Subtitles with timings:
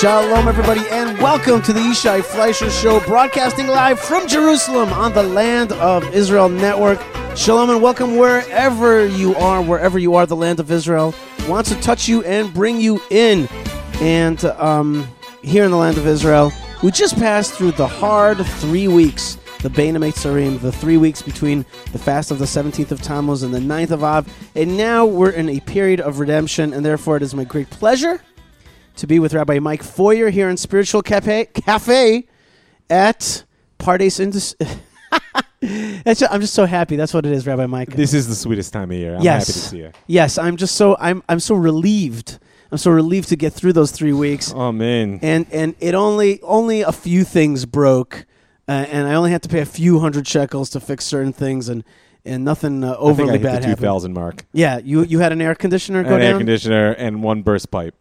[0.00, 5.22] Shalom, everybody, and welcome to the Yishai Fleisher Show, broadcasting live from Jerusalem on the
[5.22, 7.00] Land of Israel Network.
[7.34, 11.14] Shalom and welcome wherever you are, wherever you are, the Land of Israel
[11.48, 13.48] wants to touch you and bring you in.
[14.02, 15.08] And um,
[15.42, 16.52] here in the Land of Israel,
[16.82, 21.64] we just passed through the hard three weeks, the Bein HaMetzarim, the three weeks between
[21.92, 24.30] the fast of the 17th of Tammuz and the 9th of Av.
[24.54, 28.20] And now we're in a period of redemption, and therefore it is my great pleasure
[28.96, 32.26] to be with Rabbi Mike Feuer here in Spiritual Cafe, Cafe
[32.90, 33.44] at
[33.78, 34.54] Pardes Indus.
[35.60, 36.96] That's I'm just so happy.
[36.96, 37.90] That's what it is, Rabbi Mike.
[37.90, 39.16] This is the sweetest time of year.
[39.16, 39.92] I'm yes, happy to see you.
[40.06, 40.38] yes.
[40.38, 42.38] I'm just so I'm I'm so relieved.
[42.70, 44.52] I'm so relieved to get through those three weeks.
[44.54, 45.18] Oh man.
[45.22, 48.26] And and it only only a few things broke,
[48.68, 51.68] uh, and I only had to pay a few hundred shekels to fix certain things,
[51.68, 51.84] and
[52.24, 54.44] and nothing uh, I overly I hit bad the two thousand mark.
[54.52, 57.94] Yeah, you you had an air conditioner go An air conditioner and one burst pipe.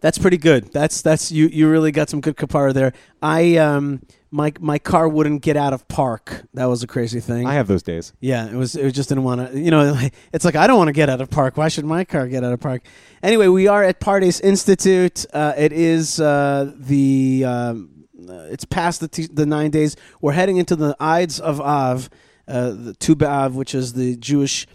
[0.00, 0.72] That's pretty good.
[0.72, 1.48] That's that's you.
[1.48, 2.92] You really got some good kapara there.
[3.20, 6.44] I um my my car wouldn't get out of park.
[6.54, 7.46] That was a crazy thing.
[7.46, 8.12] I have those days.
[8.20, 8.76] yeah, it was.
[8.76, 9.58] It was just didn't want to.
[9.58, 9.98] You know,
[10.32, 11.56] it's like I don't want to get out of park.
[11.56, 12.82] Why should my car get out of park?
[13.22, 15.26] Anyway, we are at Pardes Institute.
[15.32, 17.44] Uh, it is uh, the.
[17.44, 17.94] Um,
[18.28, 19.96] uh, it's past the t- the nine days.
[20.20, 22.10] We're heading into the Ides of Av,
[22.46, 24.66] uh, the Tu B'Av, which is the Jewish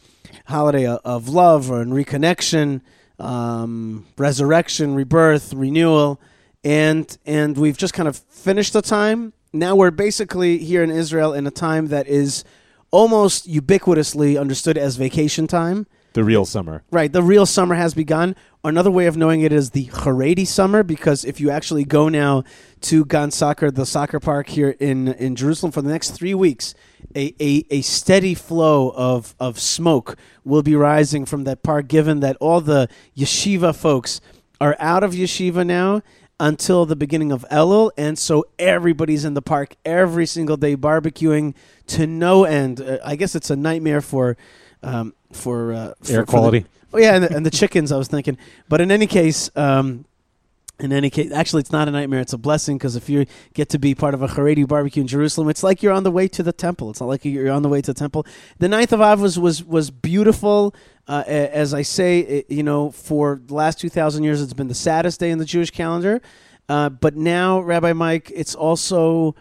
[0.47, 2.81] holiday of, of love or reconnection,
[3.19, 6.19] um, resurrection, rebirth, renewal,
[6.63, 9.33] and and we've just kind of finished the time.
[9.51, 12.43] Now we're basically here in Israel in a time that is
[12.91, 15.87] almost ubiquitously understood as vacation time.
[16.13, 16.83] The real summer.
[16.91, 18.35] Right, the real summer has begun.
[18.63, 22.43] Another way of knowing it is the Haredi summer, because if you actually go now
[22.81, 26.75] to Gan Soccer, the soccer park here in, in Jerusalem, for the next three weeks,
[27.15, 32.19] a, a, a steady flow of, of smoke will be rising from that park, given
[32.21, 32.87] that all the
[33.17, 34.21] yeshiva folks
[34.61, 36.01] are out of yeshiva now
[36.39, 41.53] until the beginning of Elul, and so everybody's in the park every single day barbecuing
[41.87, 42.81] to no end.
[42.81, 44.35] Uh, I guess it's a nightmare for
[44.81, 46.65] um, for, uh, for Air for the- quality.
[46.93, 47.91] oh yeah, and the, and the chickens.
[47.91, 48.37] I was thinking,
[48.67, 50.05] but in any case, um,
[50.79, 52.19] in any case, actually, it's not a nightmare.
[52.19, 55.07] It's a blessing because if you get to be part of a Haredi barbecue in
[55.07, 56.89] Jerusalem, it's like you're on the way to the temple.
[56.89, 58.25] It's not like you're on the way to the temple.
[58.57, 60.75] The ninth of Av was was was beautiful.
[61.07, 64.67] Uh, as I say, it, you know, for the last two thousand years, it's been
[64.67, 66.21] the saddest day in the Jewish calendar.
[66.67, 69.35] Uh, but now, Rabbi Mike, it's also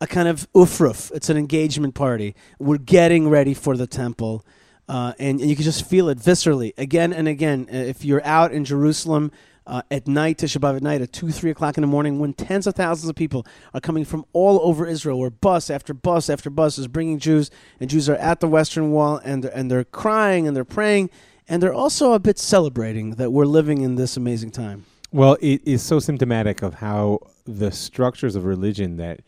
[0.00, 1.10] a kind of ufruf.
[1.12, 2.34] It's an engagement party.
[2.58, 4.44] We're getting ready for the temple.
[4.88, 7.66] Uh, and, and you can just feel it viscerally again and again.
[7.72, 9.32] Uh, If you're out in Jerusalem
[9.66, 12.32] uh, at night, Tisha B'Av at night, at 2, 3 o'clock in the morning, when
[12.32, 16.30] tens of thousands of people are coming from all over Israel, where bus after bus
[16.30, 17.50] after bus is bringing Jews,
[17.80, 21.10] and Jews are at the Western Wall, and, and they're crying and they're praying,
[21.48, 24.84] and they're also a bit celebrating that we're living in this amazing time.
[25.12, 29.20] Well, it is so symptomatic of how the structures of religion that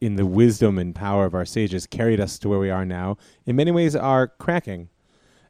[0.00, 3.18] in the wisdom and power of our sages carried us to where we are now
[3.44, 4.88] in many ways are cracking.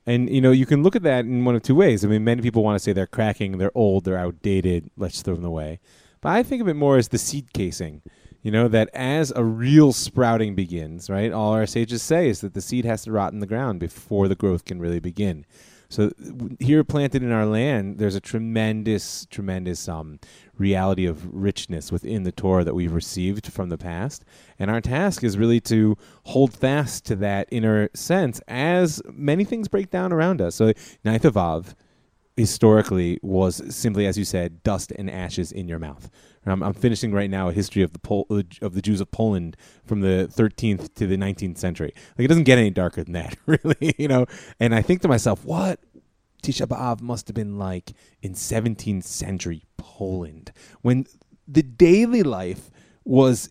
[0.06, 2.04] And you know, you can look at that in one of two ways.
[2.04, 5.34] I mean, many people want to say they're cracking, they're old, they're outdated, let's throw
[5.34, 5.80] them away.
[6.20, 8.02] But I think of it more as the seed casing.
[8.42, 11.30] You know, that as a real sprouting begins, right?
[11.30, 14.28] All our sages say is that the seed has to rot in the ground before
[14.28, 15.44] the growth can really begin.
[15.90, 16.12] So
[16.60, 20.20] here planted in our land, there's a tremendous, tremendous um,
[20.56, 24.24] reality of richness within the Torah that we've received from the past.
[24.56, 29.66] And our task is really to hold fast to that inner sense as many things
[29.66, 30.54] break down around us.
[30.54, 30.72] So
[31.04, 31.74] Ninth of Av
[32.36, 36.08] historically was simply, as you said, dust and ashes in your mouth.
[36.44, 39.00] And I'm, I'm finishing right now a history of the Pol- uh, of the Jews
[39.00, 41.92] of Poland from the 13th to the 19th century.
[42.16, 44.26] Like it doesn't get any darker than that, really, you know.
[44.58, 45.80] And I think to myself, what
[46.42, 47.92] Tisha B'av must have been like
[48.22, 50.52] in 17th century Poland
[50.82, 51.06] when
[51.46, 52.70] the daily life
[53.04, 53.50] was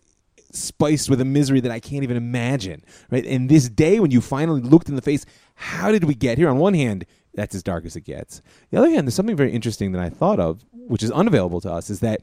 [0.51, 3.25] spiced with a misery that I can't even imagine, right?
[3.25, 6.49] And this day when you finally looked in the face, how did we get here?
[6.49, 8.41] On one hand, that's as dark as it gets.
[8.71, 11.71] The other hand, there's something very interesting that I thought of, which is unavailable to
[11.71, 12.21] us, is that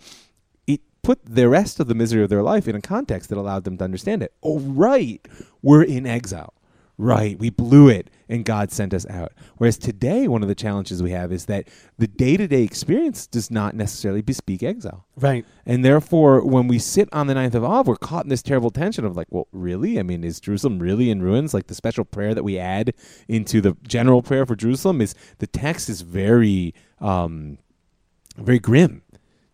[1.06, 3.78] put the rest of the misery of their life in a context that allowed them
[3.78, 4.34] to understand it.
[4.42, 5.24] Oh, right,
[5.62, 6.52] we're in exile.
[6.98, 9.32] Right, we blew it and God sent us out.
[9.58, 11.68] Whereas today, one of the challenges we have is that
[11.98, 15.06] the day to day experience does not necessarily bespeak exile.
[15.14, 15.44] Right.
[15.64, 18.70] And therefore, when we sit on the ninth of Av, we're caught in this terrible
[18.70, 20.00] tension of like, well, really?
[20.00, 21.52] I mean, is Jerusalem really in ruins?
[21.52, 22.94] Like the special prayer that we add
[23.28, 27.58] into the general prayer for Jerusalem is the text is very, um,
[28.38, 29.02] very grim.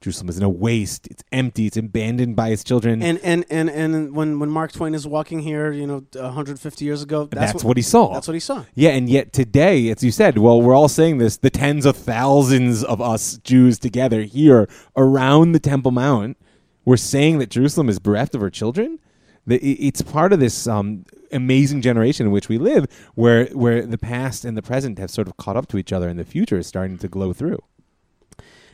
[0.03, 1.07] Jerusalem is in a waste.
[1.07, 1.67] It's empty.
[1.67, 3.03] It's abandoned by its children.
[3.03, 7.03] And and and and when when Mark Twain is walking here, you know, 150 years
[7.03, 8.13] ago, that's, that's, what, he saw.
[8.13, 8.65] That's what he saw.
[8.75, 11.97] Yeah, and yet today, as you said, well, we're all saying this: the tens of
[11.97, 16.37] thousands of us Jews together here around the Temple Mount,
[16.85, 18.99] we're saying that Jerusalem is bereft of her children.
[19.47, 24.45] It's part of this um, amazing generation in which we live, where where the past
[24.45, 26.67] and the present have sort of caught up to each other, and the future is
[26.67, 27.59] starting to glow through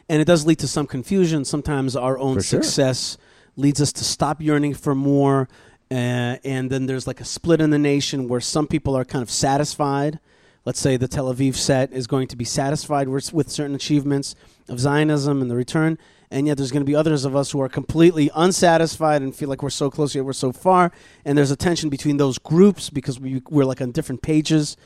[0.09, 1.45] and it does lead to some confusion.
[1.45, 2.63] Sometimes our own For sure.
[2.63, 3.19] success
[3.57, 5.49] leads us to stop yearning for more,
[5.91, 9.23] uh, and then there's like a split in the nation where some people are kind
[9.23, 10.19] of satisfied.
[10.65, 14.35] Let's say the Tel Aviv set is going to be satisfied with, with certain achievements
[14.69, 15.99] of Zionism and the return,
[16.31, 19.49] and yet there's going to be others of us who are completely unsatisfied and feel
[19.49, 20.93] like we're so close yet we're so far.
[21.25, 24.77] And there's a tension between those groups because we, we're like on different pages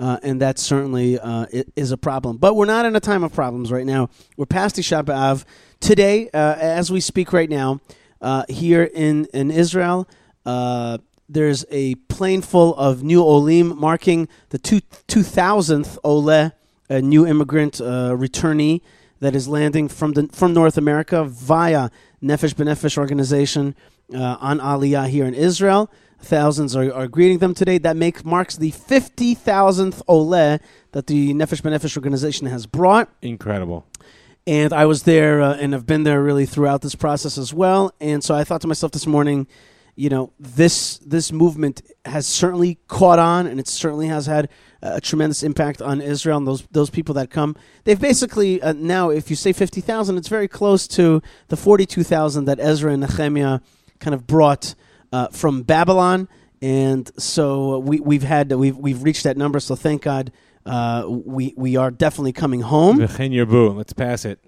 [0.00, 2.38] uh, and that certainly uh, is a problem.
[2.38, 4.08] But we're not in a time of problems right now.
[4.36, 5.44] We're past Tisha B'Av.
[5.78, 7.80] Today, uh, as we speak right now,
[8.22, 10.08] uh, here in, in Israel,
[10.46, 10.98] uh,
[11.28, 16.52] there's a plane full of new Olim marking the two, 2000th Ole,
[16.88, 18.80] a new immigrant uh, returnee
[19.20, 21.90] that is landing from, the, from North America via
[22.22, 23.76] Nefesh B'Nefesh organization
[24.14, 25.90] on Aliyah here in Israel.
[26.22, 27.78] Thousands are, are greeting them today.
[27.78, 30.58] That makes marks the 50,000th Ole
[30.92, 33.08] that the Nefesh B'Nefesh organization has brought.
[33.22, 33.86] Incredible.
[34.46, 37.94] And I was there uh, and have been there really throughout this process as well.
[38.00, 39.46] And so I thought to myself this morning,
[39.96, 44.48] you know, this this movement has certainly caught on, and it certainly has had
[44.80, 47.54] a tremendous impact on Israel and those those people that come.
[47.84, 51.84] They've basically uh, now, if you say fifty thousand, it's very close to the forty
[51.84, 53.60] two thousand that Ezra and Nehemiah
[53.98, 54.74] kind of brought
[55.12, 56.28] uh, from Babylon,
[56.62, 59.60] and so we we've had we've we've reached that number.
[59.60, 60.32] So thank God,
[60.66, 62.98] uh, we we are definitely coming home.
[63.76, 64.40] Let's pass it.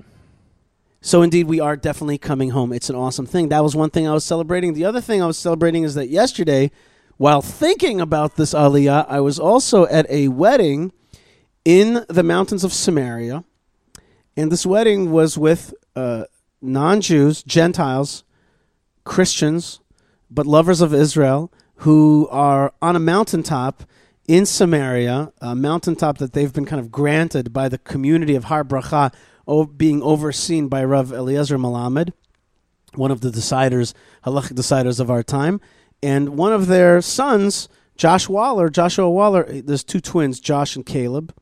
[1.05, 2.73] So indeed, we are definitely coming home.
[2.73, 3.49] It's an awesome thing.
[3.49, 4.75] That was one thing I was celebrating.
[4.75, 6.71] The other thing I was celebrating is that yesterday,
[7.17, 10.93] while thinking about this aliyah, I was also at a wedding
[11.65, 13.43] in the mountains of Samaria,
[14.37, 16.25] and this wedding was with uh,
[16.61, 18.23] non-Jews, Gentiles,
[19.05, 19.81] Christians,
[20.35, 23.85] but lovers of Israel who are on a mountaintop
[24.29, 28.65] in Samaria, a mountaintop that they've been kind of granted by the community of Har
[28.65, 29.13] Bracha,
[29.77, 32.13] being overseen by Rav Eliezer Melamed,
[32.95, 33.95] one of the deciders,
[34.25, 35.61] halachic deciders of our time,
[36.03, 39.45] and one of their sons, Josh Waller, Joshua Waller.
[39.45, 41.35] There's two twins, Josh and Caleb,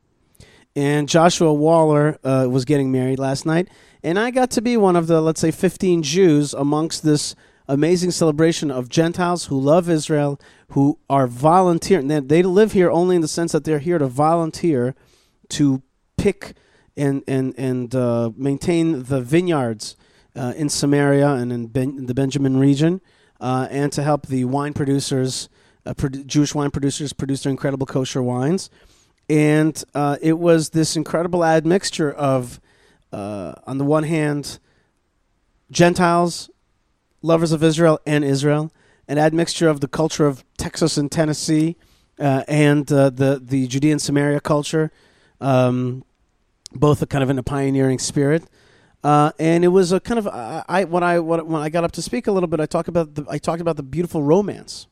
[0.75, 3.69] and Joshua Waller uh, was getting married last night,
[4.03, 7.35] and I got to be one of the let's say 15 Jews amongst this
[7.71, 10.39] amazing celebration of Gentiles who love Israel,
[10.71, 12.07] who are volunteering.
[12.07, 14.93] They, they live here only in the sense that they're here to volunteer
[15.49, 15.81] to
[16.17, 16.53] pick
[16.97, 19.95] and and and uh, maintain the vineyards
[20.35, 23.01] uh, in Samaria and in, ben, the Benjamin region,
[23.39, 25.49] uh, and to help the wine producers,
[25.85, 25.93] uh,
[26.25, 28.69] Jewish wine producers, produce their incredible kosher wines.
[29.29, 32.59] And uh, it was this incredible admixture of,
[33.13, 34.59] uh, on the one hand,
[35.71, 36.49] Gentiles
[37.21, 38.71] lovers of Israel and Israel,
[39.07, 41.75] an admixture of the culture of Texas and Tennessee
[42.19, 44.91] uh, and uh, the the Judean Samaria culture,
[45.39, 46.03] um,
[46.71, 48.43] both kind of in a pioneering spirit.
[49.03, 51.91] Uh, and it was a kind of I, I when I when I got up
[51.93, 54.85] to speak a little bit, I talked about the, I talked about the beautiful romance,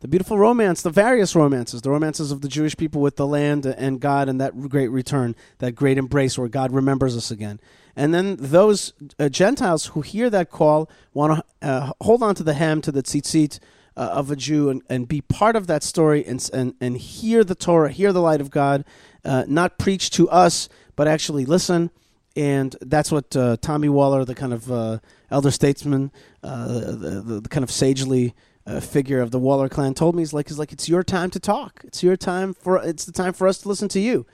[0.00, 3.64] the beautiful romance, the various romances, the romances of the Jewish people with the land
[3.64, 7.60] and God, and that great return, that great embrace where God remembers us again.
[7.96, 12.42] And then those uh, Gentiles who hear that call want to uh, hold on to
[12.42, 13.60] the hem, to the tzitzit
[13.96, 17.44] uh, of a Jew, and, and be part of that story and, and, and hear
[17.44, 18.84] the Torah, hear the light of God,
[19.24, 21.90] uh, not preach to us, but actually listen.
[22.36, 24.98] And that's what uh, Tommy Waller, the kind of uh,
[25.30, 26.10] elder statesman,
[26.42, 28.34] the, the, the, kind of sagely
[28.80, 30.22] figure of the Waller clan, told me.
[30.22, 31.82] He's like, he's like, it's your time to talk.
[31.84, 32.82] It's your time for.
[32.82, 34.26] It's the time for us to listen to you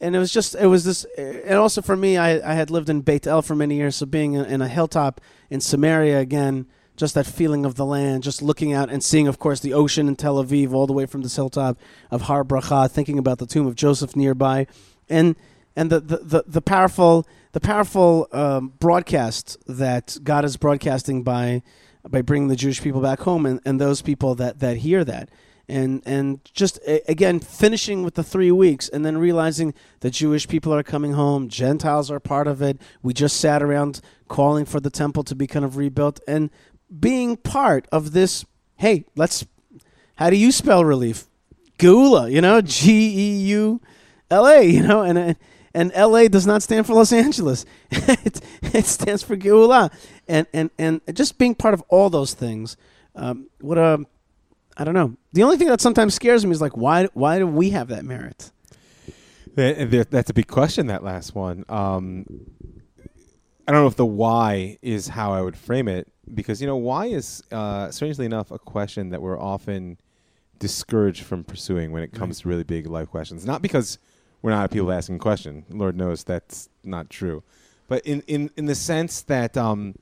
[0.00, 2.88] and it was just it was this and also for me i, I had lived
[2.88, 3.96] in beit el for many years.
[3.96, 8.42] So being in a hilltop in samaria again just that feeling of the land just
[8.42, 11.22] looking out and seeing of course the ocean in tel aviv all the way from
[11.22, 11.78] this hilltop
[12.10, 14.66] of har bracha thinking about the tomb of joseph nearby.
[15.08, 15.36] And
[15.74, 21.62] and the the, the, the powerful the powerful um, broadcast that god is broadcasting by
[22.08, 25.30] by bringing the jewish people back home and, and those people that that hear that
[25.68, 30.72] and and just again finishing with the three weeks and then realizing the Jewish people
[30.72, 32.80] are coming home, Gentiles are part of it.
[33.02, 36.50] We just sat around calling for the temple to be kind of rebuilt and
[37.00, 38.44] being part of this.
[38.76, 39.46] Hey, let's.
[40.16, 41.26] How do you spell relief?
[41.78, 43.80] Geula, you know, G E U
[44.30, 45.36] L A, you know, and
[45.74, 46.28] and L.A.
[46.28, 47.66] does not stand for Los Angeles.
[47.90, 49.92] it, it stands for Geula,
[50.26, 52.78] and and and just being part of all those things.
[53.14, 54.06] Um, what a
[54.76, 55.16] I don't know.
[55.32, 58.04] The only thing that sometimes scares me is like why why do we have that
[58.04, 58.50] merit?
[59.54, 60.86] That- that- That's a big question.
[60.88, 61.64] That last one.
[61.68, 62.26] Um,
[63.68, 66.76] I don't know if the why is how I would frame it because you know
[66.76, 69.98] why is uh, strangely enough a question that we're often
[70.58, 73.44] discouraged from pursuing when it comes to really big life questions.
[73.44, 73.98] Not because
[74.42, 75.64] we're not people asking question.
[75.70, 77.42] Lord knows that's not true,
[77.88, 79.56] but in in in the sense that.
[79.56, 79.94] Um,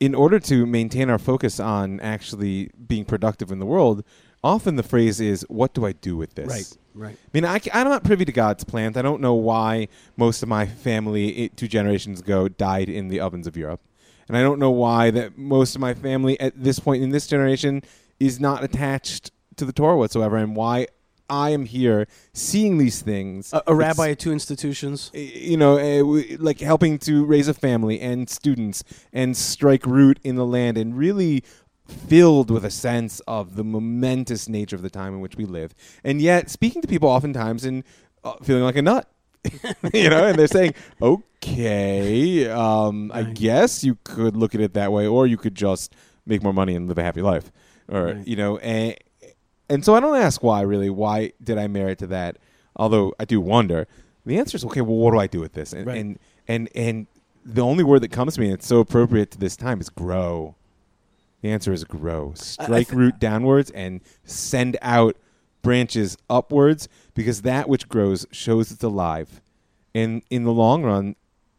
[0.00, 4.04] in order to maintain our focus on actually being productive in the world,
[4.42, 6.76] often the phrase is, "What do I do with this?" right.
[6.96, 7.16] Right.
[7.16, 8.96] I mean, I, am not privy to God's plans.
[8.96, 13.18] I don't know why most of my family, it, two generations ago, died in the
[13.18, 13.80] ovens of Europe.
[14.28, 17.26] And I don't know why that most of my family at this point in this
[17.26, 17.82] generation
[18.20, 20.86] is not attached to the Torah whatsoever, and why
[21.28, 23.52] I am here seeing these things.
[23.52, 25.10] A, a rabbi at two institutions.
[25.14, 30.36] you know, uh, like helping to raise a family and students and strike root in
[30.36, 31.42] the land and really
[31.86, 35.74] filled with a sense of the momentous nature of the time in which we live.
[36.02, 37.84] And yet, speaking to people oftentimes and
[38.22, 39.08] uh, feeling like a nut.
[39.92, 43.34] you know, and they're saying, okay, um, I Right.
[43.34, 45.94] guess you could look at it that way, or you could just
[46.26, 47.52] make more money and live a happy life.
[47.90, 48.26] Or, Right.
[48.26, 48.96] you know, and,
[49.68, 50.90] and so I don't ask why, really.
[50.90, 52.36] Why did I merit to that?
[52.76, 53.86] Although I do wonder.
[54.26, 54.80] The answer is okay.
[54.80, 55.72] Well, what do I do with this?
[55.72, 55.98] And Right.
[55.98, 56.18] and
[56.48, 57.06] and and
[57.44, 59.90] the only word that comes to me, and it's so appropriate to this time, is
[59.90, 60.54] grow.
[61.42, 62.32] The answer is grow.
[62.34, 65.16] Strike thi- root downwards and send out
[65.60, 69.40] branches upwards, because that which grows shows it's alive.
[69.94, 71.16] And in the long run,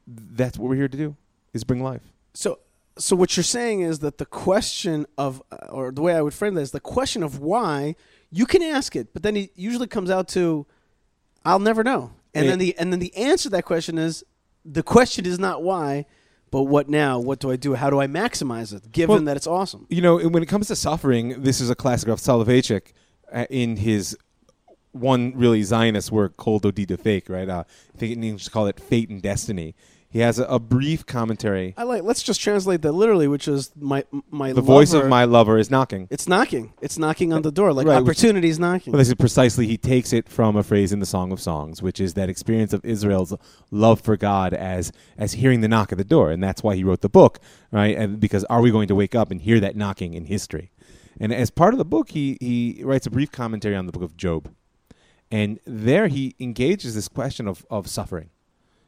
[0.07, 1.15] that's what we're here to do:
[1.53, 2.11] is bring life.
[2.33, 2.59] So,
[2.97, 6.33] so what you're saying is that the question of, uh, or the way I would
[6.33, 7.95] frame that is the question of why
[8.31, 10.65] you can ask it, but then it usually comes out to,
[11.43, 12.51] I'll never know, and Yeah.
[12.51, 14.23] then the and then the answer to that question is
[14.63, 16.05] the question is not why,
[16.51, 17.19] but what now?
[17.19, 17.75] What do I do?
[17.75, 18.91] How do I maximize it?
[18.91, 19.85] Given Well, that it's awesome.
[19.89, 22.93] you know, when it comes to suffering, this is a classic of Soloveitchik
[23.31, 24.17] uh, in his
[24.91, 27.49] one really Zionist work, Dodi Dofek, right?
[27.49, 29.75] Uh, I think in English call it Fate and Destiny.
[30.15, 31.73] He has a, a brief commentary.
[31.75, 32.03] I like.
[32.03, 35.69] Let's just translate that literally, which is my my The voice of my lover is
[35.69, 36.07] knocking.
[36.09, 36.71] It's knocking.
[36.81, 38.93] It's knocking on the door, like Right, which- opportunities knocking.
[38.93, 41.81] Well, this is precisely, he takes it from a phrase in the Song of Songs,
[41.81, 43.33] which is that experience of Israel's
[43.71, 46.31] love for God as as hearing the knock at the door.
[46.31, 47.97] And that's why he wrote the book, right?
[47.97, 50.71] And because are we going to wake up and hear that knocking in history?
[51.19, 54.03] And as part of the book, he, he writes a brief commentary on the book
[54.03, 54.49] of Job.
[55.29, 58.29] And there he engages this question of, of suffering.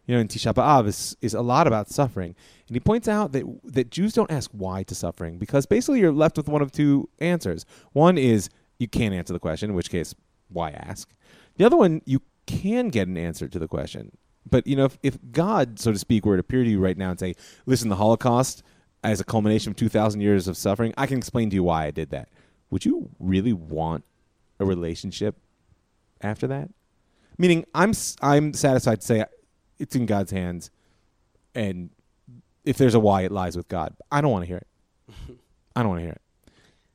[0.07, 2.33] You know, in Tisha B'Av is, is a lot about suffering.
[2.67, 6.13] And he points out that, that Jews don't ask why to suffering because basically you're
[6.13, 7.65] left with one of two answers.
[7.91, 8.49] One is
[8.79, 10.15] you can't answer the question, in which case,
[10.47, 11.13] why ask?
[11.57, 14.17] The other one, you can get an answer to the question.
[14.49, 16.97] But, you know, if, if God, so to speak, were to appear to you right
[16.97, 17.35] now and say,
[17.65, 18.63] listen, the Holocaust
[19.03, 21.91] as a culmination of 2,000 years of suffering, I can explain to you why I
[21.91, 22.29] did that.
[22.69, 24.05] Would you really want
[24.59, 25.35] a relationship
[26.21, 26.69] after that?
[27.37, 29.25] Meaning, I'm I'm satisfied to say
[29.79, 30.69] it's in God's hands,
[31.55, 31.89] and
[32.65, 33.95] if there's a why, it lies with God.
[34.11, 34.67] I don't want to hear it.
[35.75, 36.21] I don't want to hear it,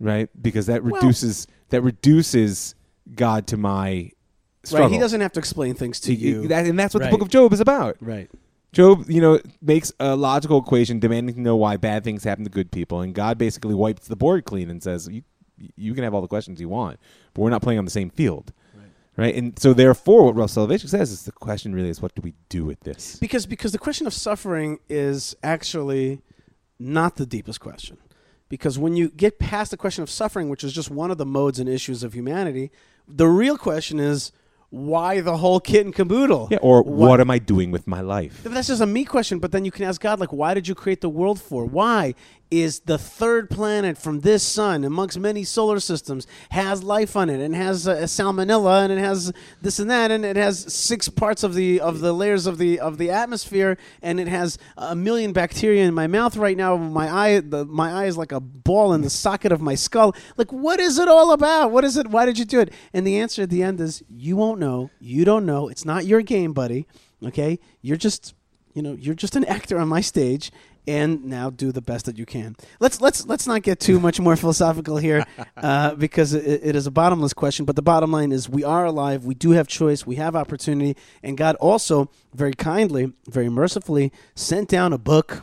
[0.00, 0.28] right?
[0.40, 2.74] Because that Well- reduces that reduces
[3.14, 4.10] God to my
[4.64, 4.86] struggle.
[4.88, 4.92] right.
[4.92, 6.46] He doesn't have to explain things to you.
[6.48, 7.10] that- and that's what Right.
[7.10, 7.96] the Book of Job is about.
[8.00, 8.30] right.
[8.72, 12.50] Job, you know, makes a logical equation demanding to know why bad things happen to
[12.50, 15.22] good people, and God basically wipes the board clean and says, "You,
[15.76, 16.98] you can have all the questions you want,
[17.34, 18.52] but we're not playing on the same field."
[19.16, 19.34] Right.
[19.34, 22.32] And so, therefore, what Russell Soloveitchik says is the question really is, what do we
[22.48, 23.16] do with this?
[23.16, 26.22] Because because the question of suffering is actually
[26.78, 27.98] not the deepest question.
[28.48, 31.26] Because when you get past the question of suffering, which is just one of the
[31.26, 32.70] modes and issues of humanity,
[33.08, 34.32] the real question is
[34.70, 36.48] why the whole kit and caboodle?
[36.50, 36.58] Yeah.
[36.62, 38.42] Or Why- what am I doing with my life?
[38.44, 40.74] That's just a me question, but then you can ask God, like, why did you
[40.74, 41.66] create the world for?
[41.66, 42.14] Why
[42.52, 47.40] is the third planet from this sun, amongst many solar systems, has life on it,
[47.40, 49.32] and has uh, salmonella, and it has
[49.62, 52.78] this and that, and it has six parts of the of the layers of the
[52.78, 56.76] of the atmosphere, and it has a million bacteria in my mouth right now.
[56.76, 60.14] My eye, the, my eye is like a ball in the socket of my skull.
[60.36, 61.70] Like, what is it all about?
[61.70, 62.08] What is it?
[62.08, 62.70] Why did you do it?
[62.92, 64.90] And the answer at the end is, you won't know.
[65.00, 65.68] You don't know.
[65.68, 66.86] It's not your game, buddy.
[67.24, 68.34] Okay, you're just
[68.74, 70.50] you know you're just an actor on my stage
[70.86, 74.18] and now do the best that you can let's let's let's not get too much
[74.18, 75.24] more philosophical here
[75.56, 78.84] uh, because it, it is a bottomless question but the bottom line is we are
[78.84, 84.10] alive we do have choice we have opportunity and god also very kindly very mercifully
[84.34, 85.42] sent down a book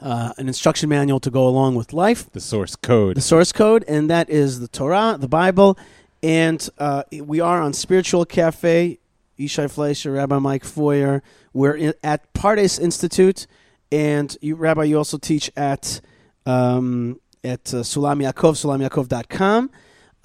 [0.00, 3.16] uh, an instruction manual to go along with life The source code.
[3.16, 5.78] the source code, and that is the Torah, the Bible,
[6.24, 8.98] and uh, we are on Spiritual Cafe
[9.38, 11.22] Yishai Fleisher, Rabbi Mike Feuer.
[11.52, 13.46] We're in, at Pardes Institute,
[13.92, 16.00] and you, Rabbi, you also teach at
[16.46, 19.70] um, at uh, Sulam Yaakov, sulamyaakov.com.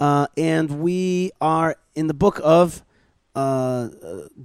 [0.00, 2.82] Uh, and we are in the book of
[3.34, 3.88] uh,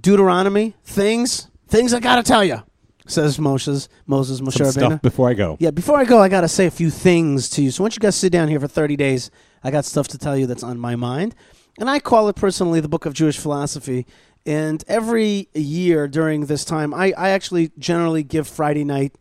[0.00, 2.62] Deuteronomy, things, things I got to tell you,
[3.06, 4.72] says Moses, Moses, Moshe Some Rabbeinu.
[4.72, 5.56] stuff before I go.
[5.60, 7.70] Yeah, before I go, I got to say a few things to you.
[7.70, 9.30] So once you guys sit down here for 30 days,
[9.62, 11.34] I got stuff to tell you that's on my mind.
[11.78, 14.06] And I call it personally the Book of Jewish Philosophy.
[14.46, 19.16] And every year during this time, I, I actually generally give Friday night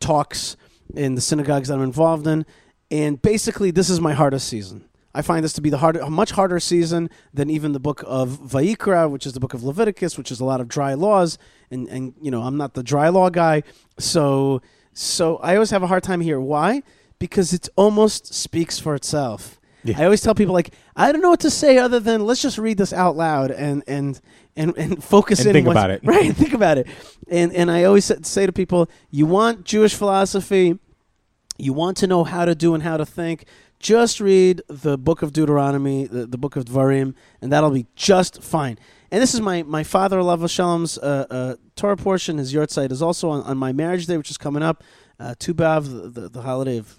[0.00, 0.56] talks
[0.94, 2.44] in the synagogues that I'm involved in.
[2.90, 4.88] And basically, this is my hardest season.
[5.14, 8.04] I find this to be the hard, a much harder season than even the book
[8.06, 11.38] of Vayikra, which is the book of Leviticus, which is a lot of dry laws.
[11.70, 13.62] And, and you know, I'm not the dry law guy.
[13.98, 14.60] So,
[14.92, 16.38] so I always have a hard time here.
[16.38, 16.82] Why?
[17.18, 19.58] Because it almost speaks for itself.
[19.88, 20.00] Yeah.
[20.00, 22.58] I always tell people like I don't know what to say other than let's just
[22.58, 24.20] read this out loud and and
[24.56, 26.00] and, and focus And in think about it.
[26.04, 26.86] right think about it
[27.28, 30.78] and and I always say to people you want Jewish philosophy
[31.58, 33.44] you want to know how to do and how to think
[33.78, 38.42] just read the book of Deuteronomy the, the book of Dvarim and that'll be just
[38.42, 38.78] fine
[39.10, 43.02] and this is my my father alav hashalom's uh, uh, Torah portion his yahrzeit is
[43.02, 44.82] also on, on my marriage day which is coming up
[45.18, 46.98] uh, Tu B'Av the, the, the holiday of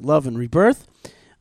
[0.00, 0.86] love and rebirth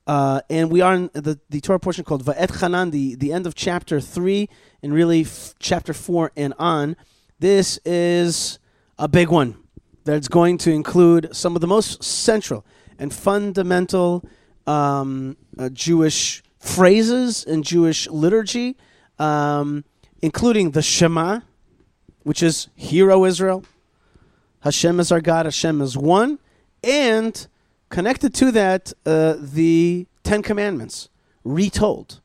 [0.08, 3.54] uh, and we are in the, the Torah portion called Va'et the, the end of
[3.54, 4.48] chapter 3,
[4.82, 6.96] and really f- chapter 4 and on.
[7.40, 8.58] This is
[8.98, 9.58] a big one
[10.06, 12.66] that's going to include some of the most central
[12.98, 14.24] and fundamental
[14.66, 18.78] um, uh, Jewish phrases and Jewish liturgy,
[19.20, 19.84] um,
[20.22, 21.42] including the Shema,
[22.24, 23.66] which is Hear, O Israel,
[24.62, 26.40] Hashem is our God, Hashem is one,
[26.82, 27.48] and
[27.90, 31.10] connected to that, uh, the Ten Commandments,
[31.44, 32.22] retold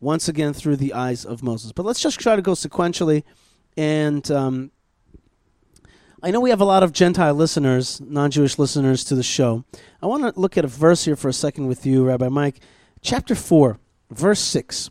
[0.00, 1.72] once again through the eyes of Moses.
[1.72, 3.22] But let's just try to go sequentially.
[3.76, 4.70] And um,
[6.22, 9.64] I know we have a lot of Gentile listeners, non Jewish listeners to the show.
[10.02, 12.60] I want to look at a verse here for a second with you, Rabbi Mike.
[13.00, 13.78] Chapter 4,
[14.10, 14.90] verse 6.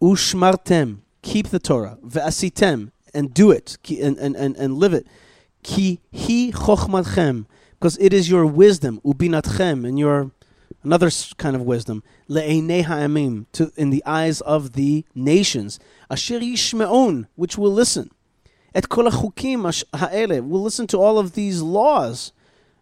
[0.00, 5.06] Ushmartem, keep the Torah, ve'asitem, and do it, and, and, and, and live it.
[5.62, 7.46] Ki hi chochmatchem,
[7.84, 10.30] because it is your wisdom, ubinatchem, and your
[10.82, 15.78] another kind of wisdom, le'enei ha'amim, to in the eyes of the nations,
[16.10, 18.10] asher yishme'on, which will listen.
[18.74, 22.32] Et kol hachukim ha'ele, will listen to all of these laws.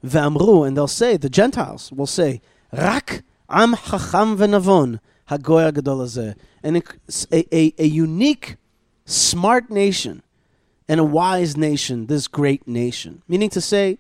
[0.05, 2.41] Ve'amru, and they'll say, the Gentiles will say,
[2.73, 6.37] rak am chacham v'navon, hagoy agadol hazeh.
[6.63, 6.83] And a,
[7.33, 8.55] a, a unique,
[9.05, 10.23] smart nation
[10.89, 13.23] and a wise nation, this great nation.
[13.27, 13.99] Meaning to say,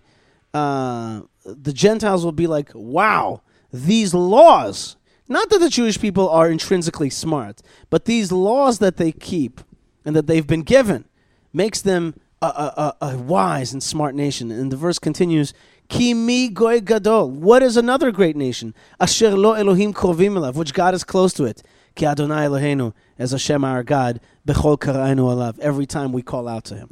[0.54, 4.96] uh, the Gentiles will be like, wow, these laws,
[5.28, 9.60] not that the Jewish people are intrinsically smart, but these laws that they keep
[10.04, 11.06] and that they've been given
[11.52, 14.50] makes them a, a, a, a wise and smart nation.
[14.50, 15.54] And the verse continues,
[15.88, 17.30] Ki mi goy gadol.
[17.30, 18.74] What is another great nation?
[19.00, 21.62] Asher lo Elohim krovim elav, which God is close to it.
[21.94, 25.58] Ki Adonai Eloheinu, as Hashem our God, bechol karainu alav.
[25.58, 26.90] Every time we call out to Him.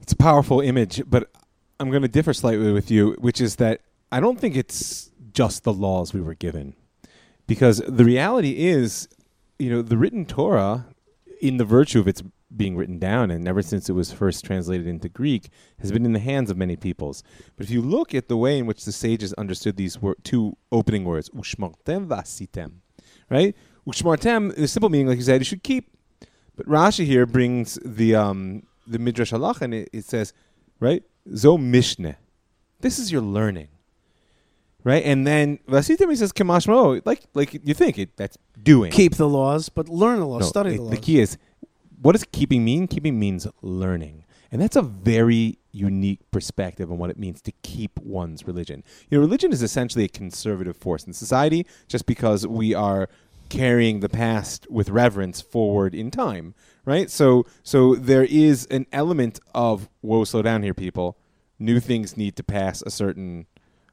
[0.00, 1.30] It's a powerful image, but
[1.78, 5.64] I'm going to differ slightly with you, which is that I don't think it's just
[5.64, 6.74] the laws we were given.
[7.46, 9.08] Because the reality is,
[9.58, 10.86] you know, the written Torah,
[11.40, 12.22] in the virtue of its
[12.56, 16.12] being written down, and ever since it was first translated into Greek, has been in
[16.12, 17.22] the hands of many peoples.
[17.56, 20.56] But if you look at the way in which the sages understood these wor- two
[20.72, 22.76] opening words, ushmartem vasitem,
[23.28, 23.54] right?
[23.86, 25.90] Ushmartem, the simple meaning, like you said, you should keep.
[26.56, 30.32] But Rashi here brings the um, the Midrash Halach, and it, it says,
[30.80, 31.02] right,
[31.34, 32.16] zo mishne.
[32.80, 33.68] This is your learning,
[34.84, 35.04] right?
[35.04, 38.92] And then Vasitem he says kamashmo, like like you think it that's doing.
[38.92, 40.90] Keep the laws, but learn the laws, No, study it- the laws.
[40.90, 41.38] the key is,
[42.02, 42.86] what does keeping mean?
[42.86, 44.24] Keeping means learning.
[44.52, 48.84] And that's a very unique perspective on what it means to keep one's religion.
[49.10, 53.08] You know, religion is essentially a conservative force in society just because we are
[53.48, 56.54] carrying the past with reverence forward in time,
[56.84, 57.10] right?
[57.10, 61.18] So so there is an element of whoa, slow down here, people.
[61.58, 63.46] New things need to pass a certain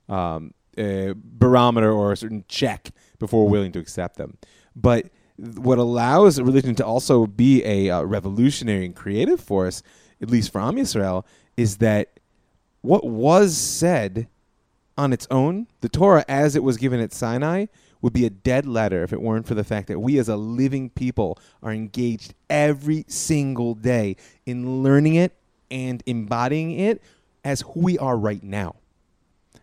[0.10, 4.38] um, uh, barometer or a certain check before we're willing to accept them.
[4.76, 9.82] But what allows religion to also be a uh, revolutionary and creative force,
[10.22, 11.26] at least for Am Yisrael,
[11.58, 12.20] is that
[12.82, 14.28] what was said
[14.98, 17.66] on its own, the Torah as it was given at Sinai,
[18.04, 20.36] would be a dead letter if it weren't for the fact that we as a
[20.36, 25.36] living people are engaged every single day in learning it
[25.72, 27.02] and embodying it
[27.44, 28.76] as who we are right now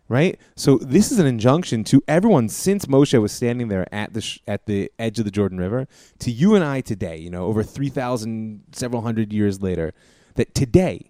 [0.08, 0.40] right?
[0.56, 4.40] So this is an injunction to everyone since Moshe was standing there at the sh-
[4.44, 5.86] at the edge of the Jordan River
[6.18, 9.94] to you and I today, you know, over 3000 several hundred years later,
[10.34, 11.09] that today,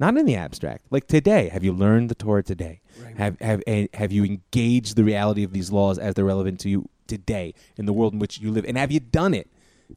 [0.00, 2.80] not in the abstract, like today, have you learned the Torah today?
[3.04, 3.16] Right.
[3.18, 3.62] Have have
[3.94, 7.86] have you engaged the reality of these laws as they're relevant to you today in
[7.86, 8.64] the world in which you live?
[8.64, 9.48] And have you done it?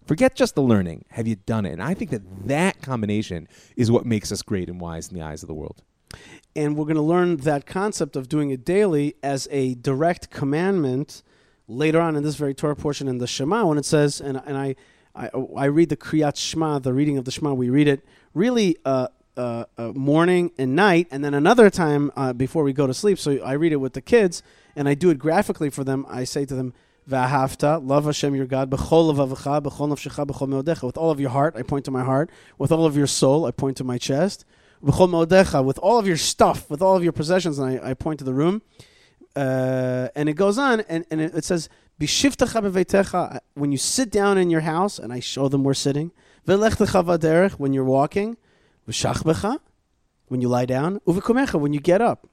[0.06, 1.06] Forget just the learning.
[1.10, 1.72] Have you done it?
[1.72, 5.24] And I think that that combination is what makes us great and wise in the
[5.24, 5.82] eyes of the world.
[6.56, 11.24] and we're going to learn that concept of doing it daily as a direct commandment
[11.68, 14.58] later on in this very Torah portion in the Shema when it says, and, and
[14.58, 14.76] I,
[15.16, 18.78] I, I read the Kriyat Shema, the reading of the Shema, we read it really
[18.86, 22.94] uh, uh, uh, morning and night, and then another time uh, before we go to
[22.94, 23.20] sleep.
[23.20, 24.44] So I read it with the kids,
[24.76, 26.06] and I do it graphically for them.
[26.10, 26.74] I say to them,
[27.10, 30.84] V'ahavta, love Hashem your God, b'chol levavecha, b'chol nafshecha, b'chol meodecha.
[30.84, 32.30] With all of your heart, I point to my heart.
[32.58, 34.46] With all of your soul, I point to my chest.
[34.84, 37.94] B'chol meodecha, with all of your stuff, with all of your possessions, and I, I
[37.94, 38.62] point to the room.
[39.36, 41.68] Uh, and it goes on, and, and it, says,
[42.00, 46.12] B'shivtecha b'veitecha, when you sit down in your house, and I show them we're sitting.
[46.48, 48.38] V'lechtecha v'derech, when you're walking.
[48.88, 49.60] V'shachbecha,
[50.28, 51.00] when you lie down.
[51.08, 52.28] Uv'kumecha, when you get up.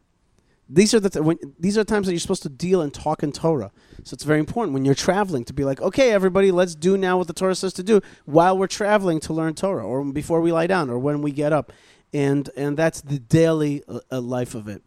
[0.72, 3.24] These are the th- when, these are times that you're supposed to deal and talk
[3.24, 3.72] in Torah.
[4.04, 7.18] So it's very important when you're traveling to be like, okay, everybody, let's do now
[7.18, 10.52] what the Torah says to do while we're traveling to learn Torah, or before we
[10.52, 11.72] lie down, or when we get up,
[12.12, 14.82] and and that's the daily uh, uh, life of it.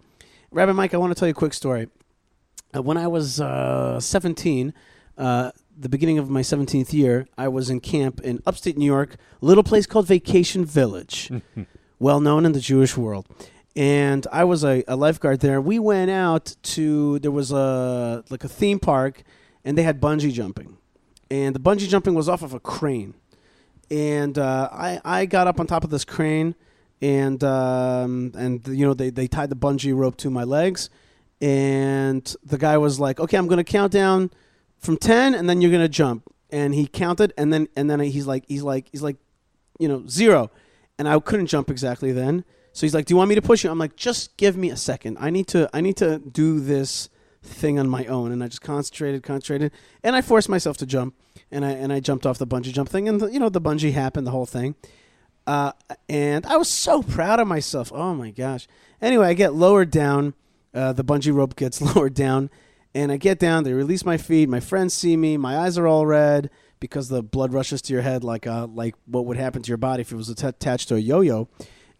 [0.51, 1.89] Rabbi Mike, I want to tell you a quick story.
[2.73, 4.73] Uh, when I was uh, 17,
[5.17, 9.15] uh, the beginning of my 17th year, I was in camp in upstate New York,
[9.41, 11.31] a little place called Vacation Village,
[11.99, 13.27] well known in the Jewish world.
[13.75, 15.59] And I was a, a lifeguard there.
[15.59, 19.23] We went out to there was a like a theme park,
[19.65, 20.77] and they had bungee jumping,
[21.31, 23.15] and the bungee jumping was off of a crane,
[23.89, 26.53] and uh, I I got up on top of this crane,
[27.01, 30.91] and um, and you know they they tied the bungee rope to my legs,
[31.41, 34.29] and the guy was like, okay, I'm gonna count down
[34.83, 38.27] from ten, and then you're gonna jump, and he counted, and then and then he's
[38.27, 39.17] like he's like he's like,
[39.79, 40.51] you know zero,
[40.99, 42.43] and I couldn't jump exactly then.
[42.73, 44.69] So he's like, "Do you want me to push you?" I'm like, "Just give me
[44.69, 45.17] a second.
[45.19, 45.69] I need to.
[45.73, 47.09] I need to do this
[47.41, 49.71] thing on my own." And I just concentrated, concentrated,
[50.03, 51.15] and I forced myself to jump.
[51.51, 53.61] And I and I jumped off the bungee jump thing, and the, you know the
[53.61, 54.75] bungee happened, the whole thing.
[55.45, 55.73] Uh,
[56.07, 57.91] and I was so proud of myself.
[57.93, 58.67] Oh my gosh!
[59.01, 60.33] Anyway, I get lowered down.
[60.73, 62.49] Uh, the bungee rope gets lowered down,
[62.95, 63.63] and I get down.
[63.63, 64.49] They release my feet.
[64.49, 65.37] My friends see me.
[65.37, 68.95] My eyes are all red because the blood rushes to your head, like uh, like
[69.05, 71.47] what would happen to your body if it was att- attached to a yo-yo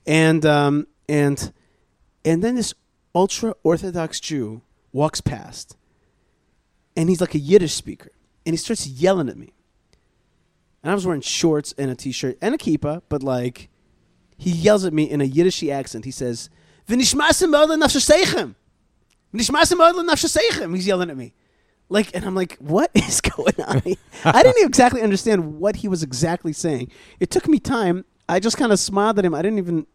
[0.05, 1.51] and um, and
[2.25, 2.73] and then this
[3.15, 5.77] ultra orthodox Jew walks past,
[6.95, 8.11] and he's like a Yiddish speaker,
[8.45, 9.53] and he starts yelling at me.
[10.81, 13.69] And I was wearing shorts and a t-shirt and a kippah, but like,
[14.37, 16.05] he yells at me in a Yiddishy accent.
[16.05, 16.49] He says,
[16.87, 18.55] "V'nishmasim ma'od nafshasechem, nafshasechem."
[20.73, 21.33] He's yelling at me,
[21.89, 23.81] like, and I'm like, "What is going on?"
[24.25, 26.91] I didn't exactly understand what he was exactly saying.
[27.19, 28.05] It took me time.
[28.29, 29.35] I just kind of smiled at him.
[29.35, 29.85] I didn't even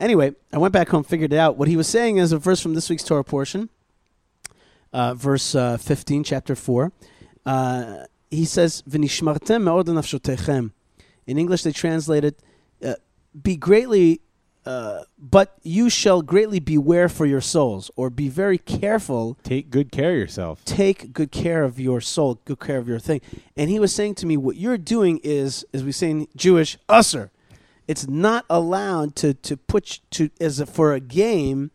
[0.00, 1.56] Anyway, I went back home, figured it out.
[1.56, 3.68] What he was saying is a verse from this week's Torah portion,
[4.92, 6.92] uh, verse uh, 15, chapter 4.
[7.46, 8.82] Uh, he says.
[11.26, 12.38] In English, they translate it,
[12.84, 12.94] uh,
[13.40, 14.20] be greatly,
[14.66, 19.38] uh, but you shall greatly beware for your souls, or be very careful.
[19.42, 20.64] Take good care of yourself.
[20.64, 23.20] Take good care of your soul, good care of your thing.
[23.56, 26.78] And he was saying to me, what you're doing is, as we say in Jewish,
[26.88, 27.30] usser
[27.86, 31.70] it's not allowed to to put to as a, for a game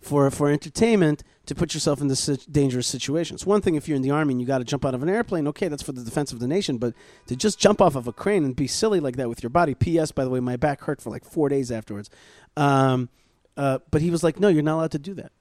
[0.00, 3.34] for for entertainment to put yourself in this dangerous situation.
[3.34, 5.02] It's one thing if you're in the army and you got to jump out of
[5.02, 5.46] an airplane.
[5.48, 6.78] Okay, that's for the defense of the nation.
[6.78, 6.94] But
[7.26, 9.74] to just jump off of a crane and be silly like that with your body.
[9.74, 10.12] P.S.
[10.12, 12.10] By the way, my back hurt for like four days afterwards.
[12.56, 13.08] Um,
[13.56, 15.32] uh, but he was like, "No, you're not allowed to do that."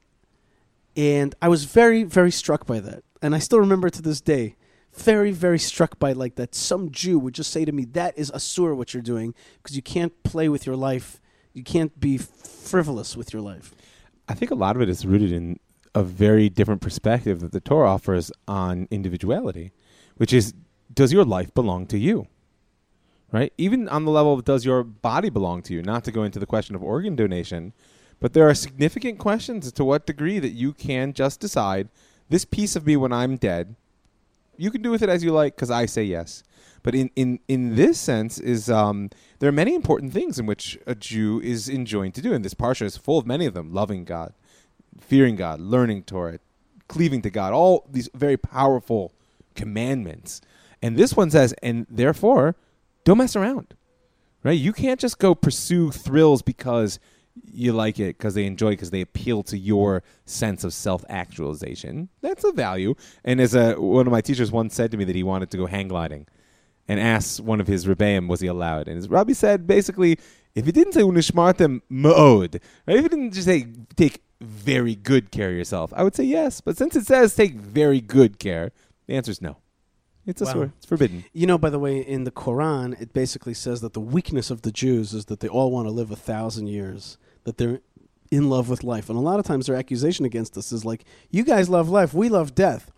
[0.96, 4.56] And I was very, very struck by that, and I still remember to this day
[4.94, 6.54] very, very struck by like that.
[6.54, 9.82] Some Jew would just say to me, "That is asur what you're doing because you
[9.82, 11.22] can't play with your life.
[11.54, 13.74] You can't be frivolous with your life."
[14.28, 15.60] I think a lot of it is rooted in
[15.94, 19.72] a very different perspective that the Torah offers on individuality,
[20.18, 20.54] which is
[20.94, 22.28] does your life belong to you?
[23.32, 23.54] Right?
[23.58, 25.82] Even on the level of does your body belong to you?
[25.82, 27.74] Not to go into the question of organ donation,
[28.20, 31.88] but there are significant questions as to what degree that you can just decide
[32.30, 33.76] this piece of me when I'm dead
[34.62, 36.44] you can do with it as you like because I say yes.
[36.84, 40.78] But in, in, in this sense, is um, there are many important things in which
[40.86, 43.74] a Jew is enjoined to do, and this parsha is full of many of them:
[43.74, 44.34] loving God,
[45.00, 46.40] fearing God, learning Torah,
[46.88, 47.54] cleaving to God.
[47.54, 49.14] All these very powerful
[49.56, 50.42] commandments.
[50.82, 52.56] And this one says, and therefore,
[53.04, 53.74] don't mess around.
[54.44, 54.58] Right?
[54.58, 57.00] You can't just go pursue thrills because
[57.46, 62.10] you like it because they enjoy because they appeal to your sense of self actualization.
[62.22, 62.96] That's a value.
[63.24, 65.58] And as a one of my teachers once said to me that he wanted to
[65.58, 66.28] go hang gliding,
[66.88, 70.18] and asked one of his rebbeim was he allowed, and his rabbi said basically
[70.56, 72.98] if he didn't say unishmartem ma'od, right?
[72.98, 76.62] If he didn't just say take very good care of yourself, I would say yes.
[76.62, 78.72] But since it says take very good care,
[79.08, 79.58] the answer is no.
[80.26, 80.52] It's a Wow.
[80.52, 80.74] swear.
[80.78, 81.24] It's forbidden.
[81.34, 84.62] You know, by the way, in the Quran, it basically says that the weakness of
[84.62, 87.80] the Jews is that they all want to live a thousand years, that they're
[88.32, 89.10] in love with life.
[89.10, 92.14] And a lot of times their accusation against us is like, you guys love life,
[92.14, 92.92] we love death.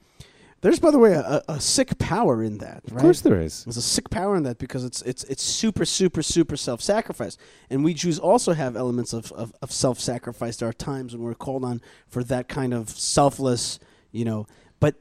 [0.63, 2.95] There's, by the way, a, a sick power in that, Right?
[2.95, 3.65] Of course there is.
[3.65, 7.37] There's a sick power in that because it's it's it's super super super self-sacrifice,
[7.69, 10.57] and we Jews also have elements of, of, of self-sacrifice.
[10.57, 13.77] There are times when we're called on for that kind of selfless,
[14.11, 14.47] you know.
[14.79, 14.95] But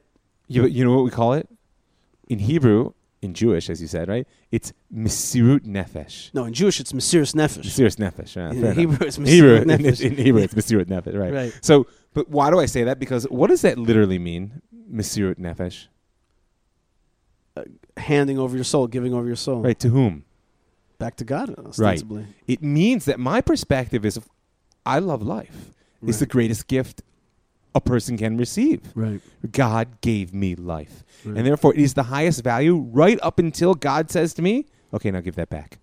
[0.47, 1.47] You, you know what we call it?
[2.27, 4.27] In Hebrew, in Jewish, as you said, right?
[4.51, 6.33] It's misirut nefesh.
[6.33, 7.63] no, in Jewish it's Mesiris Nefesh.
[7.65, 8.35] Misirut nefesh.
[8.35, 8.75] Yeah, In enough.
[8.75, 10.01] Hebrew it's In Hebrew, Mesiris in, Nefesh.
[10.01, 11.33] in Hebrew, it's misirut nefesh, right.
[11.33, 11.59] Right.
[11.61, 12.99] So, but why do I say that?
[12.99, 14.61] Because what does that literally mean?
[14.93, 15.87] Misirut nefesh.
[17.97, 19.79] handing over your soul, giving over your soul, Right.
[19.79, 20.25] To whom?
[20.97, 22.25] back to God, ostensibly.
[22.47, 24.19] It means that my perspective is
[24.85, 25.71] I love life.
[26.05, 27.01] It's the greatest gift
[27.75, 28.81] a person can receive.
[28.95, 29.19] Right.
[29.51, 31.03] God gave me life.
[31.25, 31.37] Right.
[31.37, 35.11] And therefore, it is the highest value right up until God says to me, okay,
[35.11, 35.79] now give that back.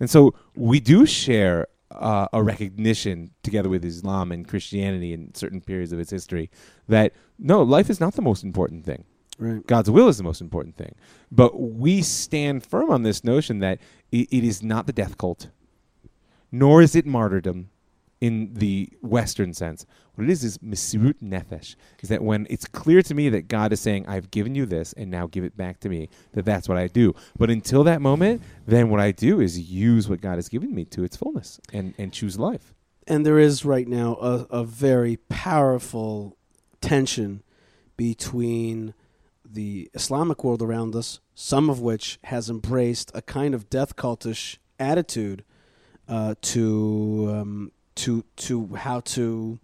[0.00, 5.60] And so we do share uh, a recognition together with Islam and Christianity in certain
[5.60, 6.50] periods of its history
[6.88, 7.12] that
[7.42, 9.04] no, life is not the most important thing.
[9.38, 9.66] Right.
[9.66, 10.94] God's will is the most important thing.
[11.30, 13.78] But we stand firm on this notion that
[14.12, 15.50] i it is not the death cult,
[16.50, 17.70] nor is it martyrdom
[18.20, 19.84] in the Western sense.
[20.14, 23.72] What it is is misirut nefesh, is that when it's clear to me that God
[23.72, 26.68] is saying, I've given you this and now give it back to me, that that's
[26.68, 27.14] what I do.
[27.36, 30.84] But until that moment, then what I do is use what God has given me
[30.84, 32.74] to its fullness and, and choose life.
[33.08, 36.36] And there is right now a, a very powerful
[36.82, 37.42] tension
[37.96, 38.94] between
[39.44, 44.58] the Islamic world around us, some of which has embraced a kind of death cultish
[44.78, 45.44] attitude
[46.08, 49.58] uh, to um, to to how to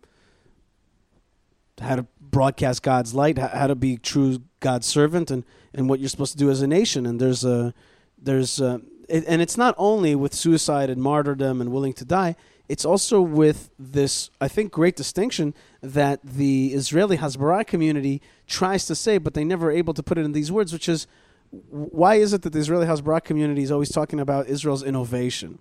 [1.81, 6.09] how to broadcast God's light, how, to be true God's servant, and, and what you're
[6.09, 7.07] supposed to do as a nation.
[7.07, 7.73] And there's a
[8.21, 12.37] there's a, it, and it's not only with suicide and martyrdom and willing to die.
[12.69, 18.95] It's also with this, I think, great distinction that the Israeli Hasbara community tries to
[18.95, 21.07] say, but they never are able to put it in these words, which is
[21.51, 25.61] why is it that the Israeli Hasbara community is always talking about Israel's innovation?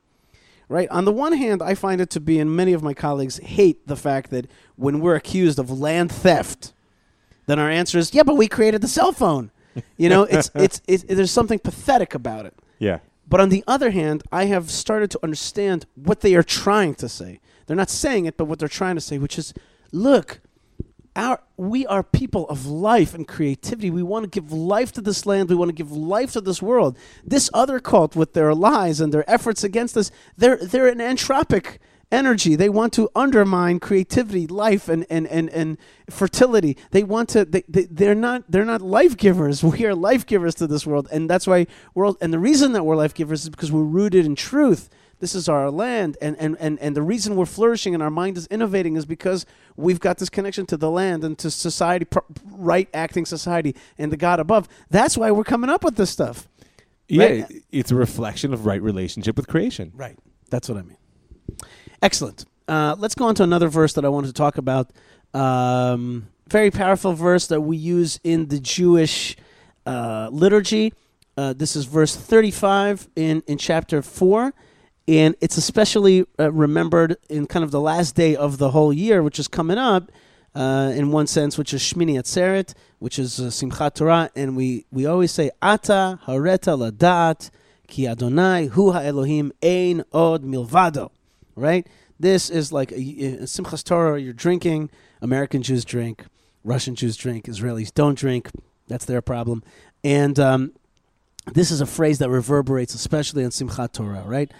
[0.69, 0.89] Right?
[0.89, 3.87] On the one hand, I find it to be, and many of my colleagues hate
[3.87, 6.73] the fact that when we're accused of land theft,
[7.45, 9.51] then our answer is, yeah, but we created the cell phone.
[9.95, 12.53] You know, it's, it's, it's, there's something pathetic about it.
[12.79, 12.99] Yeah.
[13.29, 17.07] But on the other hand, I have started to understand what they are trying to
[17.07, 17.39] say.
[17.65, 19.53] They're not saying it, but what they're trying to say, which is,
[19.91, 20.41] look,
[21.15, 23.89] our we are people of life and creativity.
[23.89, 25.49] We want to give life to this land.
[25.49, 26.97] We want to give life to this world.
[27.25, 31.79] This other cult, with their lies and their efforts against us, they're they're an entropic
[32.11, 32.55] energy.
[32.55, 35.77] They want to undermine creativity, life, and and and, and
[36.09, 36.77] fertility.
[36.91, 37.45] They want to.
[37.45, 39.63] They, they they're not they're not life givers.
[39.77, 42.17] We are life givers to this world, and that's why world.
[42.21, 44.89] And the reason that we're life givers is because we're rooted in truth.
[45.19, 48.37] This is our land, and, and, and, and the reason we're flourishing and our mind
[48.37, 52.05] is innovating is because we've got this connection to the land and to society,
[52.45, 54.67] right acting society, and the God above.
[54.91, 56.47] That's why we're coming up with this stuff.
[57.07, 59.91] Yeah, it's a reflection of right relationship with creation.
[59.95, 60.17] Right.
[60.49, 60.97] That's what I mean.
[62.01, 62.45] Excellent.
[62.67, 64.91] Uh, let's go on to another verse that I wanted to talk about.
[65.33, 69.35] Um, very powerful verse that we use in the Jewish
[69.85, 70.93] uh, liturgy.
[71.37, 74.53] Uh, this is verse 35 in, in chapter 4.
[75.07, 79.23] And it's especially uh, remembered in kind of the last day of the whole year,
[79.23, 80.11] which is coming up
[80.53, 84.29] uh, in one sense, which is Shmini Atzeret, which is uh, Simchat Torah.
[84.35, 87.51] And we, we always say, Ata hareta ladat
[87.87, 91.11] ki Adonai hu ha'elohim ein od milvado.
[91.55, 91.87] Right?
[92.19, 94.89] This is like a, a Simchas Torah, you're drinking.
[95.21, 96.25] American Jews drink.
[96.63, 97.45] Russian Jews drink.
[97.45, 98.49] Israelis don't drink.
[98.87, 99.63] That's their problem.
[100.03, 100.73] And um,
[101.53, 104.51] this is a phrase that reverberates, especially on Simchat Torah, right?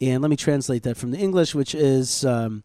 [0.00, 2.64] And let me translate that from the English, which is, um,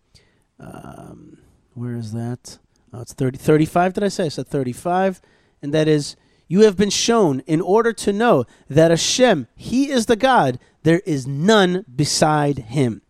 [0.59, 1.37] um,
[1.73, 2.57] where is that?
[2.91, 4.25] Oh, it's 30, 35, did I say?
[4.25, 5.21] I said 35.
[5.61, 6.15] And that is,
[6.47, 11.01] you have been shown in order to know that Hashem, He is the God, there
[11.05, 13.01] is none beside Him.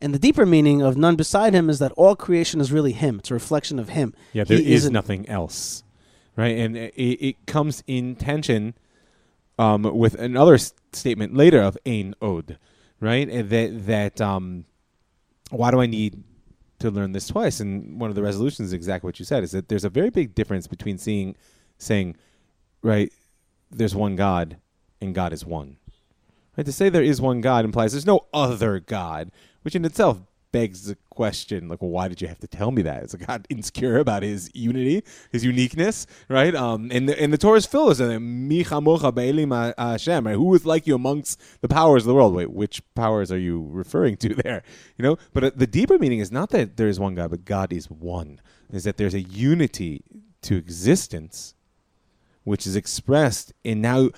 [0.00, 3.18] And the deeper meaning of none beside Him is that all creation is really Him.
[3.18, 4.14] It's a reflection of Him.
[4.32, 5.82] Yeah, there He is nothing else,
[6.36, 6.56] right?
[6.56, 8.74] And it, it comes in tension
[9.58, 12.58] um, with another s- statement later of ein od,
[13.00, 13.28] right?
[13.48, 14.64] That that um,
[15.50, 16.22] why do I need
[16.80, 17.60] to learn this twice?
[17.60, 20.10] And one of the resolutions is exactly what you said: is that there's a very
[20.10, 21.36] big difference between seeing,
[21.78, 22.16] saying,
[22.82, 23.12] right,
[23.70, 24.58] there's one God,
[25.00, 25.76] and God is one.
[26.56, 26.66] Right?
[26.66, 29.30] To say there is one God implies there's no other God,
[29.62, 32.80] which in itself begs the question like well why did you have to tell me
[32.82, 33.02] that?
[33.02, 35.02] It's a god insecure about his unity
[35.32, 36.54] his uniqueness right?
[36.54, 38.48] Um and the, and the torah is filled with Hashem,
[40.26, 40.36] right?
[40.36, 42.36] who is like you amongst the powers of the world?
[42.36, 44.62] Wait which powers are you referring to there?
[44.96, 47.44] You know but uh, the deeper meaning is not that there is one god but
[47.44, 48.40] god is one.
[48.70, 50.04] Is that there's a unity
[50.42, 51.54] to existence
[52.48, 54.08] which is expressed in now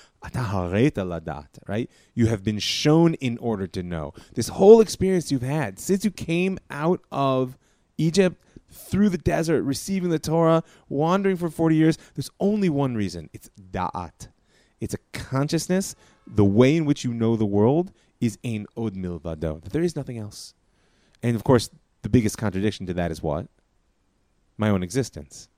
[1.67, 1.91] right?
[2.15, 4.15] You have been shown in order to know.
[4.35, 7.59] This whole experience you've had since you came out of
[7.99, 8.41] Egypt
[8.71, 13.29] through the desert, receiving the Torah, wandering for 40 years, there's only one reason.
[13.33, 14.29] It's da'at.
[14.81, 15.97] It's a consciousness.
[16.27, 19.61] The way in which you know the world is ein od milvado.
[19.61, 20.55] That there is nothing else.
[21.21, 21.69] And of course,
[22.03, 23.49] the biggest contradiction to that is what?
[24.57, 25.49] My own existence.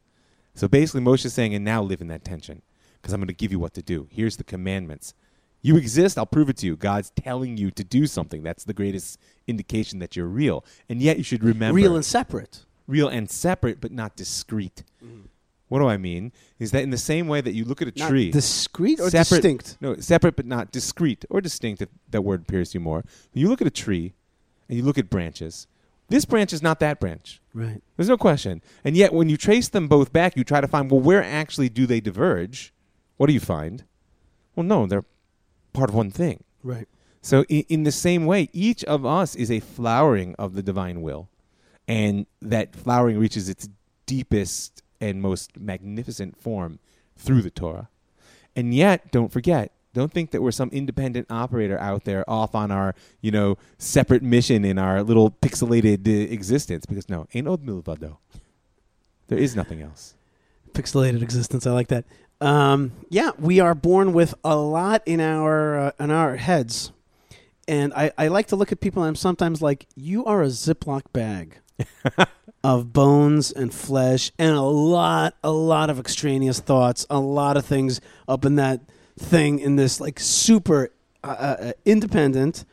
[0.54, 2.62] So basically, Moshe is saying, and now live in that tension
[3.00, 4.08] because I'm going to give you what to do.
[4.10, 5.14] Here's the commandments.
[5.62, 6.76] You exist, I'll prove it to you.
[6.76, 8.42] God's telling you to do something.
[8.42, 10.64] That's the greatest indication that you're real.
[10.88, 12.64] And yet you should remember real and separate.
[12.88, 14.82] Real and separate, but not discrete.
[15.04, 15.28] Mm.
[15.68, 16.32] What do I mean?
[16.58, 19.08] Is that in the same way that you look at a not tree, discrete or
[19.08, 19.78] separate, distinct?
[19.80, 21.80] No, separate but not discrete or distinct.
[21.80, 23.04] If that word appears to you more.
[23.32, 24.14] When you look at a tree,
[24.68, 25.66] and you look at branches,
[26.12, 27.40] this branch is not that branch.
[27.54, 27.82] Right.
[27.96, 28.62] There's no question.
[28.84, 31.70] And yet, when you trace them both back, you try to find well, where actually
[31.70, 32.72] do they diverge?
[33.16, 33.84] What do you find?
[34.54, 35.04] Well, no, they're
[35.72, 36.44] part of one thing.
[36.62, 36.86] Right.
[37.22, 41.00] So, in, in the same way, each of us is a flowering of the divine
[41.00, 41.30] will,
[41.88, 43.68] and that flowering reaches its
[44.04, 46.78] deepest and most magnificent form
[47.16, 47.88] through the Torah.
[48.54, 52.70] And yet, don't forget, don't think that we're some independent operator out there off on
[52.70, 56.86] our, you know, separate mission in our little pixelated uh, existence.
[56.86, 58.16] Because no, ein od milvado.
[59.28, 60.14] There is nothing else.
[60.72, 61.66] Pixelated existence.
[61.66, 62.04] I like that.
[62.40, 66.90] Um, yeah, we are born with a lot in our uh, in our heads,
[67.68, 70.48] and I, I like to look at people and I'm sometimes like, you are a
[70.48, 71.58] Ziploc bag.
[72.64, 77.64] of bones and flesh and a lot a lot of extraneous thoughts a lot of
[77.64, 78.80] things up in that
[79.18, 80.90] thing in this like super
[81.22, 82.64] uh, uh, uh independent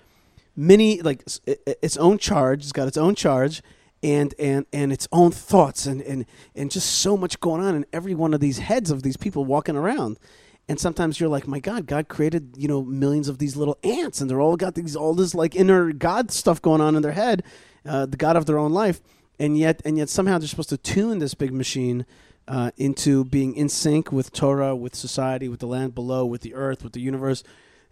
[0.56, 2.64] mini like its own charge.
[2.64, 3.62] It's got its own charge
[4.04, 6.26] and and and its own thoughts and and
[6.56, 9.46] and just so much going on in every one of these heads of these people
[9.46, 10.20] walking around.
[10.68, 14.22] And sometimes you're like, my God, God created you know millions of these little ants,
[14.22, 17.14] and they're all got these all this like inner God stuff going on in their
[17.14, 17.44] head,
[17.86, 19.02] uh, the God of their own life,
[19.40, 22.06] and yet and yet somehow they're supposed to tune this big machine
[22.50, 26.56] uh, into being in sync with Torah, with society, with the land below, with the
[26.56, 27.44] earth, with the universe,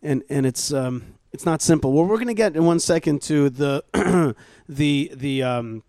[0.02, 1.94] and and it's um, it's not simple.
[1.94, 3.84] Well, we're going to get in one second to the
[4.68, 5.84] the the um,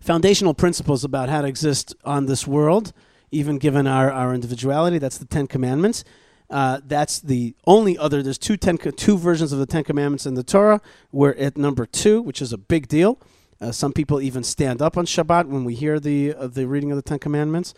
[0.00, 2.92] foundational principles about how to exist on this world,
[3.30, 4.98] even given our our individuality.
[4.98, 6.04] That's the Ten Commandments.
[6.50, 8.22] Uh, that's the only other.
[8.22, 10.82] There's two ten two versions of the Ten Commandments in the Torah.
[11.12, 13.18] We're at number two, which is a big deal.
[13.60, 16.90] Uh, some people even stand up on Shabbat when we hear the uh, the reading
[16.90, 17.74] of the Ten Commandments.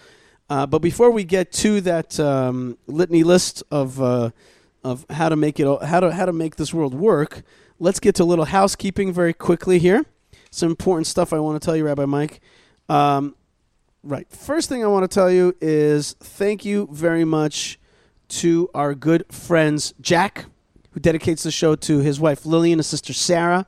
[0.48, 4.30] Uh, but before we get to that um, litany list of uh,
[4.84, 7.42] of how to make it how to how to make this world work,
[7.78, 10.04] let's get to a little housekeeping very quickly here.
[10.50, 12.40] Some important stuff I want to tell you, Rabbi Mike.
[12.88, 13.34] Um,
[14.04, 17.80] right, first thing I want to tell you is thank you very much
[18.28, 20.46] to our good friends Jack,
[20.92, 23.66] who dedicates the show to his wife Lillian and his sister Sarah.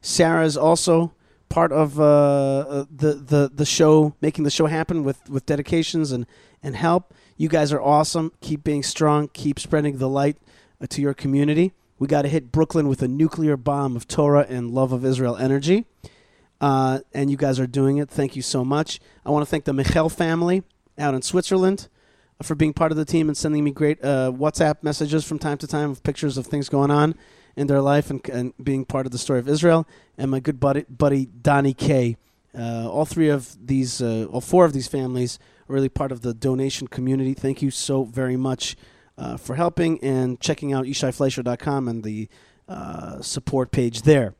[0.00, 1.12] Sarah is also
[1.52, 6.10] part of uh, uh, the, the the show, making the show happen with, with dedications
[6.10, 6.26] and,
[6.62, 7.12] and help.
[7.36, 8.32] You guys are awesome.
[8.40, 9.28] Keep being strong.
[9.28, 10.38] Keep spreading the light
[10.80, 11.74] uh, to your community.
[11.98, 15.36] We got to hit Brooklyn with a nuclear bomb of Torah and love of Israel
[15.36, 15.84] energy.
[16.58, 18.08] Uh, and you guys are doing it.
[18.08, 18.98] Thank you so much.
[19.26, 20.62] I want to thank the Michel family
[20.98, 21.88] out in Switzerland
[22.42, 25.58] for being part of the team and sending me great uh, WhatsApp messages from time
[25.58, 27.14] to time of pictures of things going on
[27.56, 29.86] in their life and, and being part of the story of Israel,
[30.16, 32.16] and my good buddy, buddy Donnie Kay.
[32.56, 35.38] Uh, all three of these, uh, all four of these families
[35.68, 37.34] are really part of the donation community.
[37.34, 38.76] Thank you so very much
[39.16, 42.28] uh, for helping and checking out YishaiFleisher.com and the
[42.68, 44.34] uh, support page there.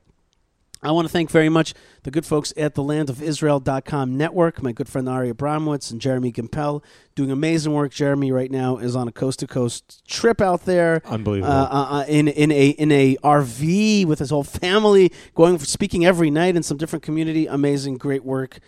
[0.85, 4.89] I want to thank very much the good folks at the landofisrael.com network, my good
[4.89, 6.83] friend Ari Abramowitz and Jeremy Gimpel,
[7.15, 7.93] doing amazing work.
[7.93, 11.01] Jeremy right now is on a coast to coast trip out there.
[11.05, 11.53] Unbelievable.
[11.53, 15.67] Uh, uh, uh in, in, a, in a RV with his whole family, going for
[15.67, 17.47] speaking every night in some different community.
[17.47, 18.59] Amazing, great work.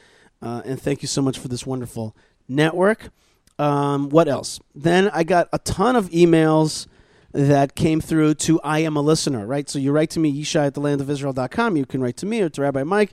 [0.41, 3.11] Uh, and thank you so much for this wonderful network.
[3.59, 4.61] Um, what else?
[4.73, 6.87] Then I got a ton of emails
[7.35, 9.69] that came through to I am a listener, right?
[9.69, 11.77] So you write to me, Yishai at thelandofisrael.com.
[11.77, 13.13] You can write to me or to Rabbi Mike.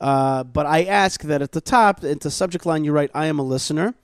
[0.00, 3.26] Uh, but I ask that at the top, at the subject line, you write I
[3.26, 3.94] am a listener.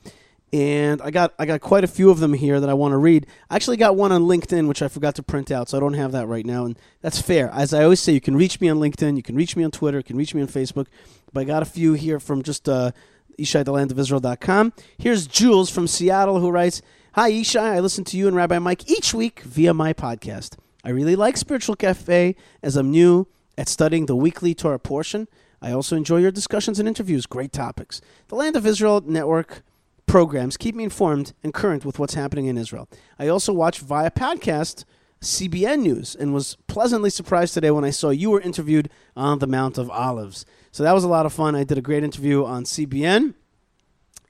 [0.52, 2.96] And I got I got quite a few of them here that I want to
[2.96, 3.26] read.
[3.50, 5.94] I actually got one on LinkedIn which I forgot to print out, so I don't
[5.94, 7.50] have that right now, and that's fair.
[7.50, 9.72] As I always say, you can reach me on LinkedIn, you can reach me on
[9.72, 10.86] Twitter, you can reach me on Facebook.
[11.32, 12.92] But I got a few here from just uh,
[13.40, 16.80] Ishai, Here's Jules from Seattle who writes,
[17.16, 17.76] Hi, Ishai.
[17.76, 20.58] I listen to you and Rabbi Mike each week via my podcast.
[20.84, 25.26] I really like Spiritual Cafe as I'm new at studying the weekly Torah portion.
[25.62, 27.24] I also enjoy your discussions and interviews.
[27.24, 28.02] Great topics.
[28.28, 29.62] The Land of Israel Network
[30.04, 32.86] programs keep me informed and current with what's happening in Israel.
[33.18, 34.84] I also watch via podcast
[35.22, 39.46] CBN News and was pleasantly surprised today when I saw you were interviewed on the
[39.46, 40.44] Mount of Olives.
[40.70, 41.56] So that was a lot of fun.
[41.56, 43.32] I did a great interview on CBN,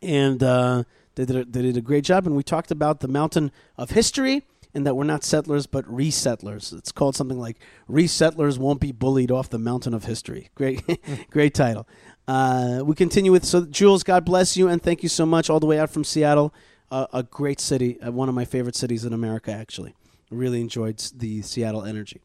[0.01, 0.84] and uh,
[1.17, 2.27] they, did a, they did a great job.
[2.27, 4.43] And we talked about the Mountain of History
[4.77, 6.77] and that we're not settlers but resettlers.
[6.77, 7.59] It's called something like
[7.91, 10.83] "Resettlers Won't Be Bullied Off the Mountain of History." Great,
[11.31, 11.89] great title.
[12.29, 14.03] Uh, we continue with so Jules.
[14.03, 16.53] God bless you and thank you so much all the way out from Seattle.
[16.91, 19.51] Uh, a great city, uh, one of my favorite cities in America.
[19.51, 19.95] Actually,
[20.31, 22.21] really enjoyed the Seattle energy.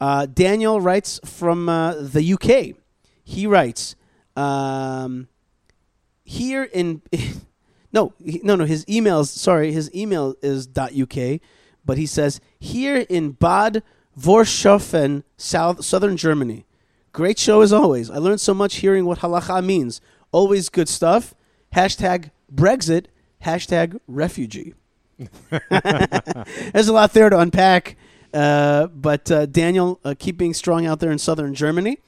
[0.00, 2.76] Uh, Daniel writes from uh, the UK.
[3.24, 3.96] He writes
[4.36, 5.26] um,
[6.22, 7.02] here in.
[7.92, 8.64] no, no, no.
[8.64, 9.28] His emails.
[9.28, 11.40] Sorry, his email is .uk,
[11.84, 13.82] but he says here in Bad
[14.18, 16.66] Wörishofen, South Southern Germany.
[17.12, 18.10] Great show as always.
[18.10, 20.00] I learned so much hearing what halacha means.
[20.30, 21.34] Always good stuff.
[21.74, 23.06] Hashtag Brexit.
[23.44, 24.74] Hashtag refugee.
[25.70, 27.96] There's a lot there to unpack.
[28.32, 31.98] Uh, but uh, Daniel, uh, keep being strong out there in southern Germany.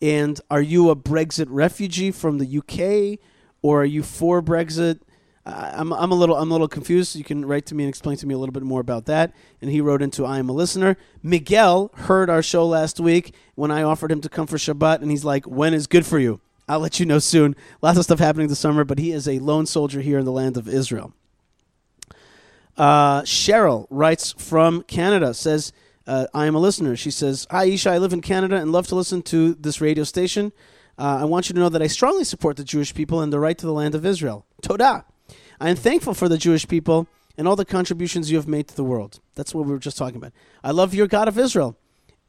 [0.00, 3.18] And are you a Brexit refugee from the UK,
[3.62, 5.00] or are you for Brexit?
[5.46, 7.16] I'm, I'm a little I'm a little confused.
[7.16, 9.32] You can write to me and explain to me a little bit more about that.
[9.60, 10.96] And he wrote into I am a listener.
[11.22, 15.10] Miguel heard our show last week when I offered him to come for Shabbat, and
[15.10, 17.56] he's like, "When is good for you?" I'll let you know soon.
[17.82, 20.32] Lots of stuff happening this summer, but he is a lone soldier here in the
[20.32, 21.12] land of Israel.
[22.76, 25.72] Uh, Cheryl writes from Canada, says,
[26.06, 26.96] uh, I am a listener.
[26.96, 27.90] She says, Hi, Isha.
[27.90, 30.52] I live in Canada and love to listen to this radio station.
[30.98, 33.40] Uh, I want you to know that I strongly support the Jewish people and the
[33.40, 34.46] right to the land of Israel.
[34.62, 35.04] Todah.
[35.64, 37.06] I am thankful for the Jewish people
[37.38, 39.20] and all the contributions you have made to the world.
[39.34, 40.32] That's what we were just talking about.
[40.62, 41.78] I love your God of Israel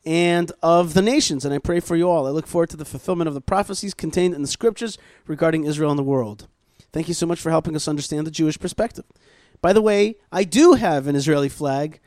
[0.06, 2.28] and of the nations, and I pray for you all.
[2.28, 5.90] I look forward to the fulfillment of the prophecies contained in the scriptures regarding Israel
[5.90, 6.48] and the world.
[6.94, 9.04] Thank you so much for helping us understand the Jewish perspective.
[9.62, 12.00] By the way, I do have an Israeli flag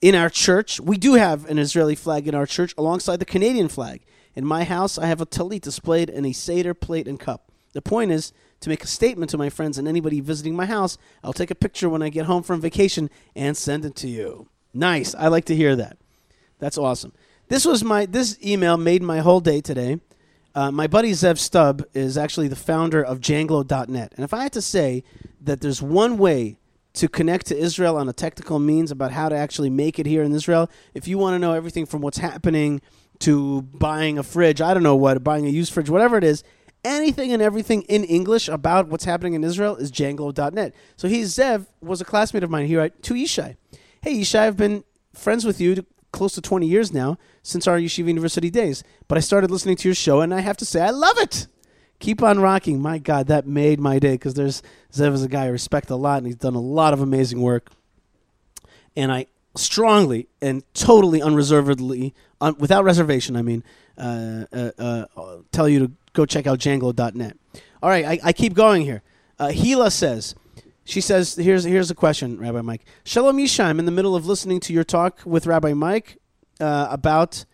[0.00, 0.80] in our church.
[0.80, 4.00] We do have an Israeli flag in our church alongside the Canadian flag.
[4.34, 7.52] In my house, I have a talit displayed in a Seder plate and cup.
[7.74, 8.32] The point is,
[8.64, 10.98] to make a statement to my friends and anybody visiting my house.
[11.22, 14.48] I'll take a picture when I get home from vacation and send it to you.
[14.72, 15.14] Nice.
[15.14, 15.98] I like to hear that.
[16.58, 17.12] That's awesome.
[17.48, 20.00] This was my this email made my whole day today.
[20.54, 24.12] Uh, my buddy Zev Stubb is actually the founder of Janglo.net.
[24.16, 25.04] And if I had to say
[25.40, 26.58] that there's one way
[26.94, 30.22] to connect to Israel on a technical means about how to actually make it here
[30.22, 32.80] in Israel, if you want to know everything from what's happening
[33.18, 36.44] to buying a fridge, I don't know what, buying a used fridge, whatever it is,
[36.84, 40.74] anything and everything in English about what's happening in Israel is Janglo.net.
[40.96, 43.56] So he, Zev, was a classmate of mine here at to Yishai.
[44.02, 48.06] Hey, Yishai, I've been friends with you close to 20 years now since our Yeshiva
[48.06, 48.84] University days.
[49.08, 51.48] But I started listening to your show, and I have to say, I love it.
[51.98, 52.80] Keep on rocking.
[52.80, 54.62] My God, that made my day because there's
[54.92, 57.40] Zev is a guy I respect a lot, and he's done a lot of amazing
[57.40, 57.70] work.
[58.96, 59.26] And I
[59.56, 63.64] strongly and totally unreservedly, un, without reservation, I mean,
[63.96, 64.70] uh, uh,
[65.16, 67.36] uh, tell you to go check out Janglo.net.
[67.82, 69.02] All right, I, I keep going here.
[69.38, 70.34] Uh, Hila says,
[70.84, 72.86] she says, here's, here's a question, Rabbi Mike.
[73.04, 76.18] Shalom Yisha, I'm in the middle of listening to your talk with Rabbi Mike
[76.60, 77.44] uh, about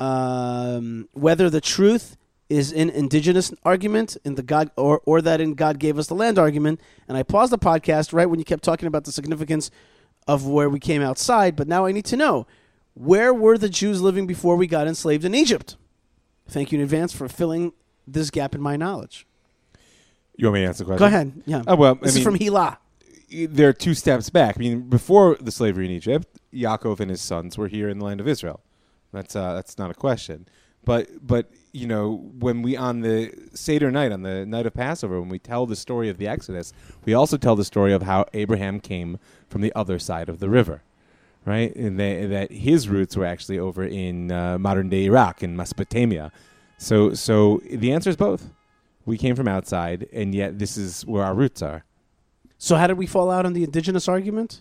[0.00, 2.16] um, whether the truth
[2.48, 6.14] is in indigenous argument in the God or, or that in God gave us the
[6.14, 6.80] land argument.
[7.06, 9.70] And I paused the podcast right when you kept talking about the significance
[10.26, 12.46] of where we came outside, but now I need to know
[12.94, 15.76] where were the Jews living before we got enslaved in Egypt?
[16.48, 17.72] Thank you in advance for filling
[18.12, 19.26] this gap in my knowledge.
[20.36, 20.98] You want me to answer the question?
[20.98, 21.42] Go ahead.
[21.46, 21.62] Yeah.
[21.66, 22.78] Oh well, this I is mean, from Hila.
[23.30, 24.56] There are two steps back.
[24.56, 28.04] I mean, before the slavery in Egypt, Yaakov and his sons were here in the
[28.04, 28.60] land of Israel.
[29.12, 30.46] That's uh, that's not a question.
[30.84, 35.20] But but you know when we on the Seder night on the night of Passover
[35.20, 36.72] when we tell the story of the Exodus,
[37.04, 40.48] we also tell the story of how Abraham came from the other side of the
[40.48, 40.82] river,
[41.44, 41.74] right?
[41.74, 46.32] And they, that his roots were actually over in uh, modern day Iraq in Mesopotamia.
[46.78, 48.48] So so the answer is both.
[49.04, 51.84] We came from outside, and yet this is where our roots are.
[52.58, 54.60] So how did we fall out on the indigenous argument?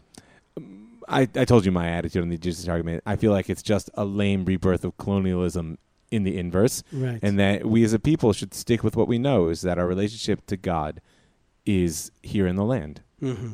[1.09, 3.01] I, I told you my attitude on the indigenous argument.
[3.05, 5.77] I feel like it's just a lame rebirth of colonialism
[6.11, 7.19] in the inverse, Right.
[7.21, 9.87] and that we as a people should stick with what we know is that our
[9.87, 11.01] relationship to God
[11.65, 13.01] is here in the land.
[13.19, 13.53] hmm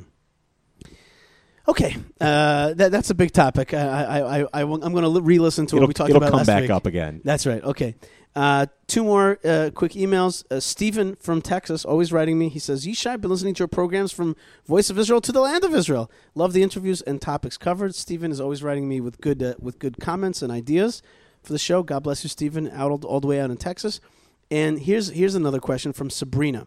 [1.67, 3.73] Okay, uh, that, that's a big topic.
[3.73, 6.17] I, I, I, I, am going to re-listen to what it'll we talked about.
[6.23, 6.69] it'll come last back week.
[6.71, 7.21] up again.
[7.23, 7.63] That's right.
[7.63, 7.95] Okay.
[8.35, 10.43] Uh, two more uh, quick emails.
[10.49, 12.49] Uh, Stephen from Texas, always writing me.
[12.49, 15.41] He says, Yishai, I've been listening to your programs from Voice of Israel to the
[15.41, 16.09] Land of Israel.
[16.33, 17.93] Love the interviews and topics covered.
[17.93, 21.03] Stephen is always writing me with good uh, with good comments and ideas
[21.43, 21.83] for the show.
[21.83, 23.99] God bless you, Stephen, out all, all the way out in Texas.
[24.49, 26.65] And here's here's another question from Sabrina.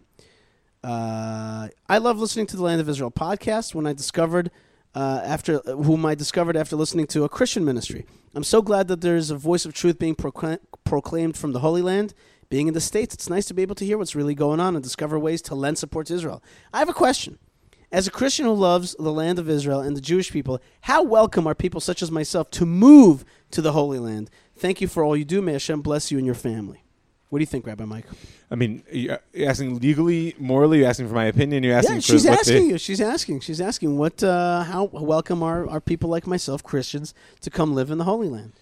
[0.84, 3.74] Uh, I love listening to the Land of Israel podcast.
[3.74, 4.52] When I discovered
[4.96, 8.06] uh, after whom I discovered after listening to a Christian ministry.
[8.34, 11.82] I'm so glad that there's a voice of truth being procla- proclaimed from the Holy
[11.82, 12.14] Land.
[12.48, 14.74] Being in the States, it's nice to be able to hear what's really going on
[14.74, 16.42] and discover ways to lend support to Israel.
[16.72, 17.38] I have a question.
[17.92, 21.46] As a Christian who loves the land of Israel and the Jewish people, how welcome
[21.46, 24.30] are people such as myself to move to the Holy Land?
[24.56, 25.42] Thank you for all you do.
[25.42, 26.85] May Hashem bless you and your family.
[27.28, 28.04] What do you think, Rabbi Mike?
[28.50, 32.26] I mean, you're asking legally, morally, you're asking for my opinion, you're asking yeah, she's
[32.26, 32.78] asking you.
[32.78, 33.40] She's asking.
[33.40, 37.90] She's asking what, uh, how welcome are, are people like myself, Christians, to come live
[37.90, 38.52] in the Holy Land?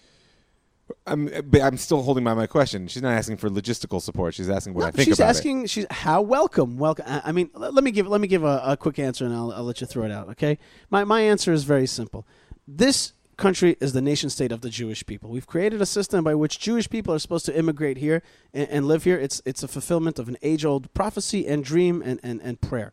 [1.07, 2.87] I'm, but I'm still holding by my question.
[2.87, 4.33] She's not asking for logistical support.
[4.33, 5.65] She's asking what No, I think she's about asking.
[5.67, 6.77] She's how welcome.
[6.77, 7.05] Welcome.
[7.07, 9.33] I I mean, let, let me give let me give a, a quick answer, and
[9.33, 10.29] I'll, I'll let you throw it out.
[10.29, 10.59] Okay.
[10.91, 12.27] My my answer is very simple.
[12.67, 15.29] This country is the nation state of the Jewish people.
[15.29, 18.21] We've created a system by which Jewish people are supposed to immigrate here
[18.53, 19.17] and, and live here.
[19.17, 22.91] It's it's a fulfillment of an age old prophecy and dream and, and, and prayer.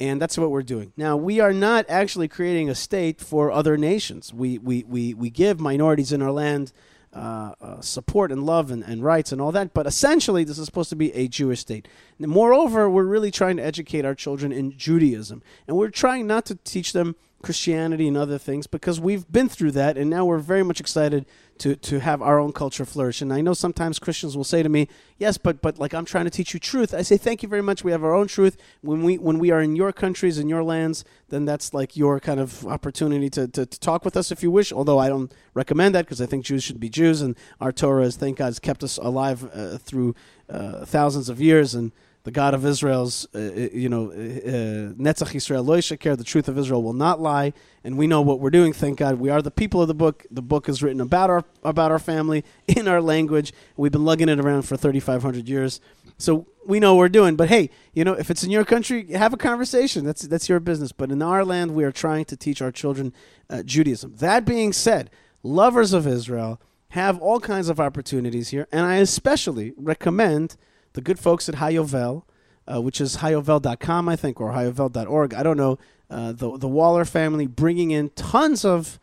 [0.00, 0.92] And that's what we're doing.
[0.96, 4.32] Now, we are not actually creating a state for other nations.
[4.32, 6.72] We, we, we, we give minorities in our land
[7.12, 10.66] uh, uh, support and love and, and rights and all that, but essentially, this is
[10.66, 11.88] supposed to be a Jewish state.
[12.18, 15.42] Moreover, we're really trying to educate our children in Judaism.
[15.66, 19.70] And we're trying not to teach them Christianity and other things because we've been through
[19.72, 21.24] that, and now we're very much excited
[21.58, 23.20] to, to have our own culture flourish.
[23.22, 26.24] And I know sometimes Christians will say to me, "Yes, but but like I'm trying
[26.24, 27.84] to teach you truth." I say, "Thank you very much.
[27.84, 28.56] We have our own truth.
[28.80, 32.18] When we when we are in your countries and your lands, then that's like your
[32.18, 34.72] kind of opportunity to, to, to talk with us if you wish.
[34.72, 38.04] Although I don't recommend that because I think Jews should be Jews, and our Torah,
[38.04, 40.14] has, thank God, has kept us alive uh, through
[40.48, 41.92] uh, thousands of years and."
[42.28, 43.38] The God of Israel's, uh,
[43.72, 48.06] you know, Netzach Israel lo yishaker, the truth of Israel will not lie, and we
[48.06, 48.74] know what we're doing.
[48.74, 50.26] Thank God, we are the people of the book.
[50.30, 53.54] The book is written about our about our family in our language.
[53.78, 55.80] We've been lugging it around for 3,500 years,
[56.18, 57.34] so we know what we're doing.
[57.34, 60.04] But hey, you know, if it's in your country, have a conversation.
[60.04, 60.92] That's that's your business.
[60.92, 63.14] But in our land, we are trying to teach our children
[63.48, 64.16] uh, Judaism.
[64.16, 65.08] That being said,
[65.42, 66.60] lovers of Israel
[66.90, 70.56] have all kinds of opportunities here, and I especially recommend
[70.98, 72.24] the good folks at Hayovel,
[72.66, 75.32] uh, which is hayovel.com, I think, or hayovel.org.
[75.32, 75.78] I don't know.
[76.10, 78.98] Uh, the the Waller family bringing in tons of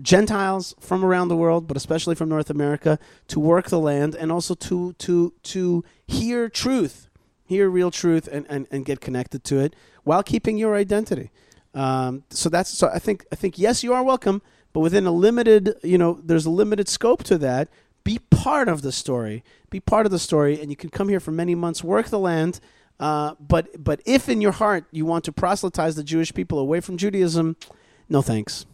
[0.00, 4.30] Gentiles from around the world, but especially from North America, to work the land and
[4.30, 7.08] also to to to hear truth,
[7.44, 9.74] hear real truth, and, and, and get connected to it
[10.04, 11.32] while keeping your identity.
[11.74, 14.40] Um, so that's so I think I think yes, you are welcome,
[14.72, 17.68] but within a limited, you know, there's a limited scope to that.
[18.04, 19.44] Be part of the story.
[19.68, 22.18] Be part of the story, and you can come here for many months, work the
[22.18, 22.60] land.
[22.98, 26.80] Uh, but but if in your heart you want to proselytize the Jewish people away
[26.80, 27.56] from Judaism,
[28.08, 28.66] no thanks.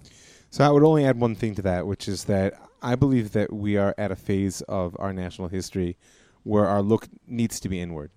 [0.51, 3.53] So I would only add one thing to that, which is that I believe that
[3.53, 5.97] we are at a phase of our national history
[6.43, 8.11] where our look needs to be inward.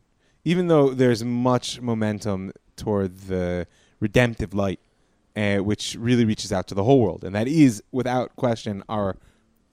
[0.46, 3.68] Even though there's much momentum toward the
[4.00, 4.80] redemptive light,
[5.36, 9.18] uh, which really reaches out to the whole world, and that is, without question, our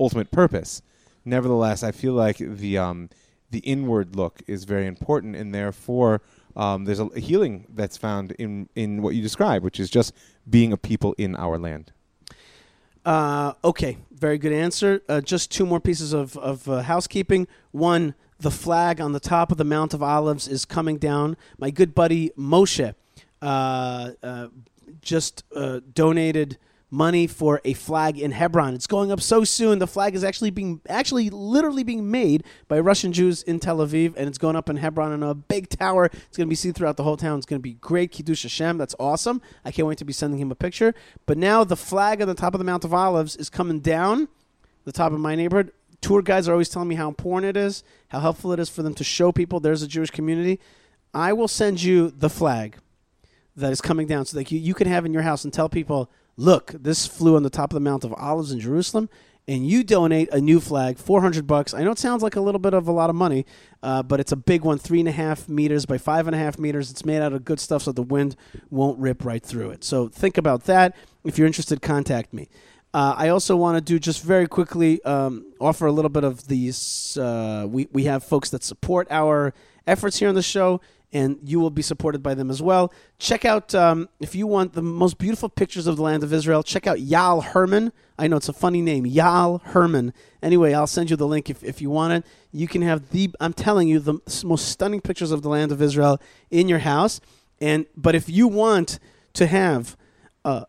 [0.01, 0.83] ultimate purpose.
[1.27, 3.11] Nevertheless, I feel like the um,
[3.51, 6.23] the inward look is very important, and therefore
[6.55, 10.15] um, there's a, healing that's found in in what you describe, which is just
[10.49, 11.93] being a people in our land.
[13.05, 15.03] Uh, okay, very good answer.
[15.09, 17.47] Uh, just two more pieces of, of uh, housekeeping.
[17.71, 21.37] One, the flag on the top of the Mount of Olives is coming down.
[21.57, 22.95] My good buddy Moshe
[23.41, 24.49] uh, uh,
[25.01, 26.59] just uh, donated
[26.91, 28.75] money for a flag in Hebron.
[28.75, 29.79] It's going up so soon.
[29.79, 34.15] The flag is actually being actually literally being made by Russian Jews in Tel Aviv,
[34.17, 36.07] and it's going up in Hebron in a big tower.
[36.07, 37.39] It's going to be seen throughout the whole town.
[37.39, 38.13] It's going to be great.
[38.13, 38.79] Kiddush Hashem.
[38.79, 39.43] That's awesome.
[39.65, 40.95] I can't wait to be sending him a picture.
[41.27, 44.29] But now the flag on the top of the Mount of Olives is coming down
[44.85, 45.73] the top of my neighborhood.
[46.01, 48.83] Tour guides are always telling me how important it is, how helpful it is for
[48.83, 50.61] them to show people there's a Jewish community.
[51.13, 52.77] I will send you the flag
[53.57, 55.69] that is coming down so that you, you can have in your house and tell
[55.69, 59.09] people, look, this flew on the top of the Mount of Olives in Jerusalem,
[59.49, 61.73] and you donate a new flag, 400 bucks.
[61.73, 63.47] I know it sounds like a little bit of a lot of money,
[63.83, 66.39] uh, but it's a big one, three and a half meters by five and a
[66.39, 66.91] half meters.
[66.91, 68.35] It's made out of good stuff so the wind
[68.71, 69.85] won't rip right through it.
[69.85, 70.97] So think about that.
[71.25, 72.49] If you're interested, contact me.
[72.93, 76.49] Uh, I also want to do just very quickly um, offer a little bit of
[76.49, 77.17] these.
[77.17, 79.53] Uh, we we have folks that support our
[79.87, 80.81] efforts here on the show,
[81.13, 82.93] and you will be supported by them as well.
[83.19, 86.63] Check out um, if you want the most beautiful pictures of the land of Israel.
[86.63, 87.93] Check out Yal Herman.
[88.19, 90.13] I know it's a funny name, Yal Herman.
[90.43, 92.27] Anyway, I'll send you the link if, if you want it.
[92.53, 95.81] You can have the I'm telling you the most stunning pictures of the land of
[95.81, 96.21] Israel
[96.51, 97.21] in your house.
[97.61, 98.99] And but if you want
[99.35, 99.97] to have
[100.45, 100.65] uh,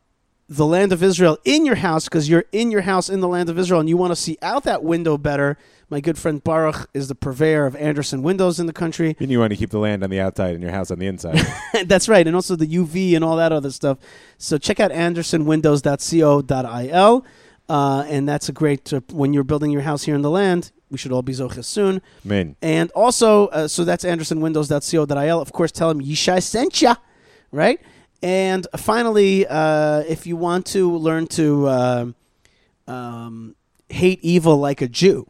[0.49, 3.49] the land of Israel in your house because you're in your house in the land
[3.49, 5.57] of Israel and you want to see out that window better.
[5.89, 9.15] My good friend Baruch is the purveyor of Anderson windows in the country.
[9.19, 11.07] And you want to keep the land on the outside and your house on the
[11.07, 11.39] inside.
[11.85, 13.97] That's right, and also the UV and all that other stuff.
[14.37, 17.25] So check out andersonwindows.co.il,
[17.69, 20.71] uh, and that's a great uh, when you're building your house here in the land.
[20.89, 22.01] We should all be zoches soon.
[22.25, 22.55] Amen.
[22.61, 25.41] And also, uh, so that's andersonwindows.co.il.
[25.41, 26.95] Of course, tell him Yishai sent ya,
[27.51, 27.81] right?
[28.21, 32.05] And finally, uh, if you want to learn to uh,
[32.87, 33.55] um,
[33.89, 35.29] hate evil like a Jew,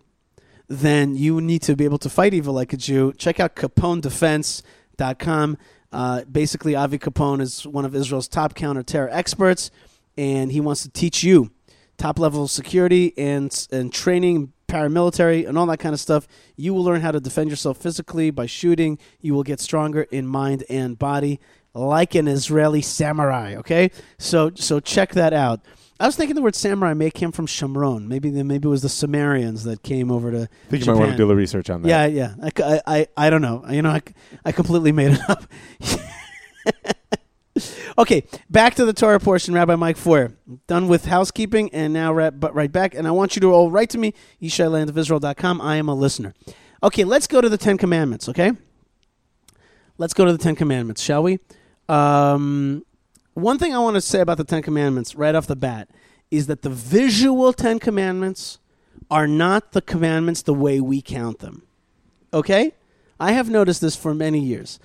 [0.67, 3.13] then you need to be able to fight evil like a Jew.
[3.13, 5.57] Check out CaponeDefense.com.
[5.91, 9.71] Uh, basically, Avi Capone is one of Israel's top counter-terror experts,
[10.17, 11.51] and he wants to teach you
[11.97, 16.27] top level security and and training, paramilitary, and all that kind of stuff.
[16.55, 18.99] You will learn how to defend yourself physically by shooting.
[19.21, 21.39] You will get stronger in mind and body,
[21.77, 23.55] like an Israeli samurai.
[23.55, 25.61] Okay, so so check that out.
[25.99, 28.07] I was thinking the word samurai may come from Shomron.
[28.07, 30.41] Maybe the, maybe it was the Sumerians that came over to.
[30.43, 31.89] I think you might want to do a little research on that.
[31.89, 32.35] Yeah, yeah.
[32.43, 33.65] I, I, I, don't know.
[33.67, 34.01] You know, I,
[34.45, 35.45] I completely made it up.
[37.97, 40.35] okay, back to the Torah portion, Rabbi Mike Feuer.
[40.67, 42.93] Done with housekeeping, and now right, but right back.
[42.93, 45.61] And I want you to all write to me, yishailandofisrael.com.
[45.61, 46.35] I am a listener.
[46.83, 48.51] Okay, let's go to the Ten Commandments, okay?
[49.97, 51.39] Let's go to the Ten Commandments, shall we?
[51.89, 52.83] Um,
[53.33, 55.89] one thing I want to say about the Ten Commandments right off the bat
[56.31, 58.59] is that the visual Ten Commandments
[59.09, 61.63] are not the commandments the way we count them.
[62.33, 62.73] Okay?
[63.19, 64.79] I have noticed this for many years.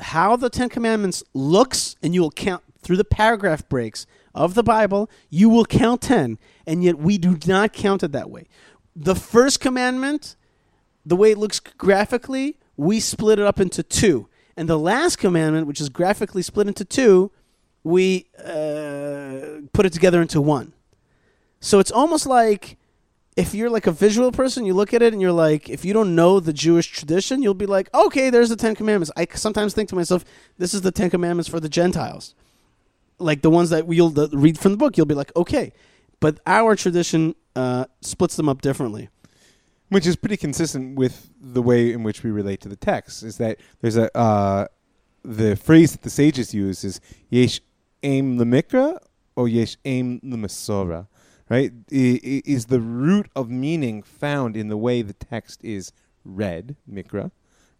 [0.00, 4.62] How the Ten Commandments looks, and you will count through the paragraph breaks of the
[4.62, 8.48] Bible, you will count 10, and yet we do not count it that way.
[8.96, 10.36] The first commandment,
[11.04, 14.28] the way it looks graphically, we split it up into two.
[14.56, 17.30] And the last commandment, which is graphically split into two,
[17.84, 20.72] we uh, put it together into one.
[21.60, 22.76] So it's almost like
[23.36, 25.92] if you're like a visual person, you look at it and you're like, if you
[25.92, 29.10] don't know the Jewish tradition, you'll be like, okay, there's the Ten Commandments.
[29.16, 30.24] I sometimes think to myself,
[30.58, 32.34] this is the Ten Commandments for the Gentiles.
[33.18, 35.72] Like the ones that you'll read from the book, you'll be like, okay.
[36.20, 39.08] But our tradition uh, splits them up differently.
[39.92, 43.22] Which is pretty consistent with the way in which we relate to the text.
[43.22, 44.66] Is that there's a uh,
[45.22, 47.60] the phrase that the sages use is yesh
[48.02, 48.98] aim lemikra
[49.36, 51.06] or yesh aim lemesora,
[51.48, 51.72] right?
[51.90, 55.92] Is the root of meaning found in the way the text is
[56.24, 57.30] read, mikra,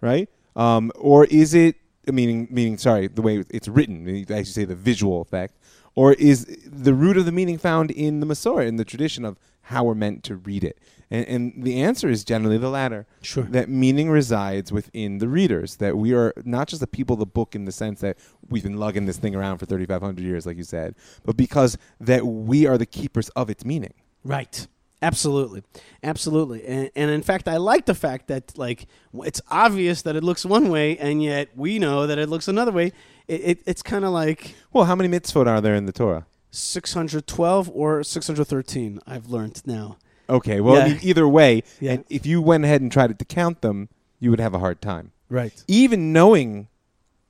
[0.00, 0.28] right?
[0.54, 4.06] Um, or is it meaning meaning sorry the way it's written?
[4.30, 5.56] I should say the visual effect,
[5.94, 9.38] or is the root of the meaning found in the Masorah, in the tradition of
[9.62, 10.78] how we're meant to read it?
[11.12, 13.06] And, and the answer is generally the latter.
[13.20, 13.44] Sure.
[13.44, 15.76] That meaning resides within the readers.
[15.76, 18.16] That we are not just the people of the book in the sense that
[18.48, 22.26] we've been lugging this thing around for 3,500 years, like you said, but because that
[22.26, 23.92] we are the keepers of its meaning.
[24.24, 24.66] Right.
[25.02, 25.64] Absolutely,
[26.04, 30.22] absolutely, and, and in fact, I like the fact that like it's obvious that it
[30.22, 32.92] looks one way, and yet we know that it looks another way.
[33.26, 36.26] It, it, it's kind of like Well, how many mitzvot are there in the Torah?
[36.52, 39.00] 612 or 613.
[39.04, 39.96] I've learned now.
[40.32, 40.94] Okay, well, Yeah.
[40.94, 41.92] e- either way, Yeah.
[41.92, 44.80] and if you went ahead and tried to count them, you would have a hard
[44.80, 45.12] time.
[45.28, 45.62] Right.
[45.68, 46.68] Even knowing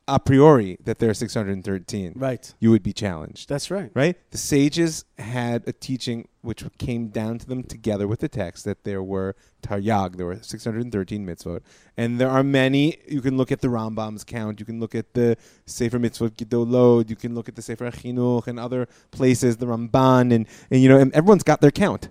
[0.09, 2.53] a priori that there are 613, Right.
[2.59, 3.49] you would be challenged.
[3.49, 3.91] That's right.
[3.95, 4.17] right?
[4.33, 8.83] The sages had a teaching which came down to them together with the text that
[8.83, 11.61] there were taryag, there were 613 mitzvot,
[11.97, 12.97] and there are many.
[13.09, 15.37] You can look at the Rambam's count, you can look at the
[15.67, 20.33] Sefer Mitzvot Gedolot, you can look at the Sefer Chinuch and other places, the Ramban,
[20.35, 22.09] and, and you know, and everyone's got their count.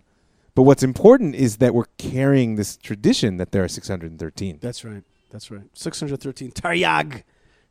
[0.56, 4.60] But what's important is that we're carrying this tradition that there are 613.
[4.62, 5.04] That's right.
[5.30, 5.64] That's right.
[5.74, 6.52] 613.
[6.52, 7.24] Taryag.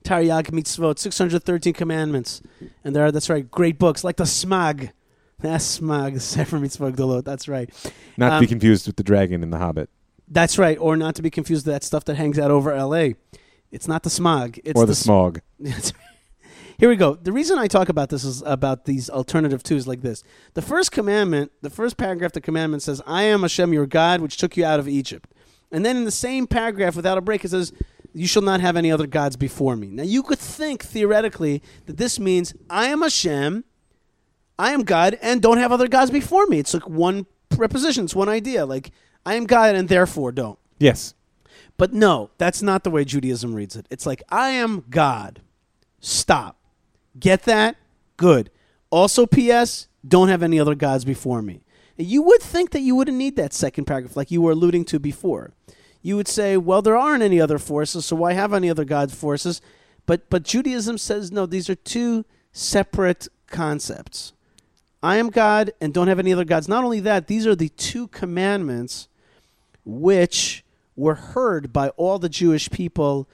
[0.04, 0.98] Taryag mitzvot.
[0.98, 2.40] 613 commandments.
[2.82, 4.90] And there are, that's right, great books like the Smag.
[5.40, 7.24] That's Smag, the Sefer Mitzvot Gdolot.
[7.24, 7.70] That's right.
[8.18, 9.88] Not to Um, be confused with the dragon in The Hobbit
[10.28, 10.76] That's right.
[10.78, 13.14] Or not to be confused with that stuff that hangs out over L.A.
[13.70, 14.58] It's not the Smog.
[14.64, 15.40] It's or the, smog.
[15.58, 15.94] That's
[16.80, 17.14] Here we go.
[17.14, 20.24] The reason I talk about this is about these alternative twos like this.
[20.54, 24.22] The first commandment, the first paragraph of the commandment says, I am Hashem your God,
[24.22, 25.30] which took you out of Egypt.
[25.70, 27.74] And then in the same paragraph, without a break, it says,
[28.14, 29.88] You shall not have any other gods before me.
[29.88, 33.62] Now you could think theoretically that this means I am Hashem,
[34.58, 36.60] I am God, and don't have other gods before me.
[36.60, 38.64] It's like one preposition, it's one idea.
[38.64, 38.90] Like,
[39.26, 40.58] I am God and therefore don't.
[40.78, 41.12] Yes.
[41.76, 43.84] But no, that's not the way Judaism reads it.
[43.90, 45.42] It's like, I am God.
[46.00, 46.56] Stop.
[47.18, 47.76] Get that?
[48.16, 48.50] Good.
[48.90, 51.62] Also, P.S., don't have any other gods before me.
[51.96, 54.98] You would think that you wouldn't need that second paragraph, like you were alluding to
[54.98, 55.52] before.
[56.02, 59.14] You would say, well, there aren't any other forces, so why have any other God's
[59.14, 59.60] forces?
[60.06, 64.32] But, but Judaism says, no, these are two separate concepts.
[65.02, 66.68] I am God and don't have any other gods.
[66.68, 69.08] Not only that, these are the two commandments
[69.84, 70.64] which
[70.96, 73.28] were heard by all the Jewish people,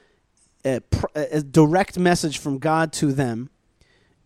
[0.64, 3.50] eh, a, a eh, eh, direct message from God to them,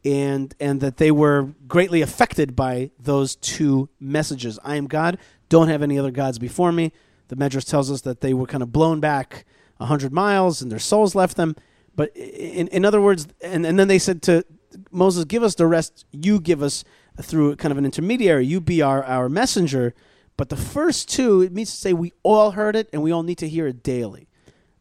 [0.04, 4.58] and and that they were greatly affected by those two messages.
[4.64, 5.18] I am God.
[5.48, 6.92] Don't have any other gods before me.
[7.28, 9.44] The Medrash tells us that they were kind of blown back
[9.78, 11.56] a hundred miles, and their souls left them.
[11.94, 14.44] But in in other words, and, and then they said to
[14.90, 16.06] Moses, "Give us the rest.
[16.12, 16.84] You give us
[17.20, 18.46] through kind of an intermediary.
[18.46, 19.94] You be our our messenger."
[20.36, 23.22] But the first two, it means to say we all heard it, and we all
[23.22, 24.26] need to hear it daily,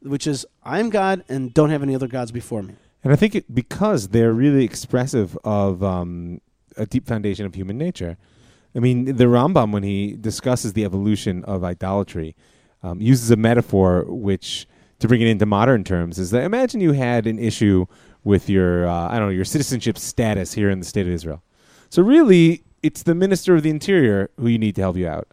[0.01, 2.76] which is I am God, and don't have any other gods before me.
[3.04, 6.41] And I think it, because they're really expressive of um,
[6.76, 8.18] a deep foundation of human nature.
[8.76, 12.36] I mean, the Rambam, when he discusses the evolution of idolatry,
[12.84, 14.68] um, uses a metaphor which,
[15.00, 17.86] to bring it into modern terms, is that imagine you had an issue
[18.24, 21.41] with your, uh, I don't know, your citizenship status here in the state of Israel.
[21.89, 25.28] So really, it's the minister of the interior who you need to help you out.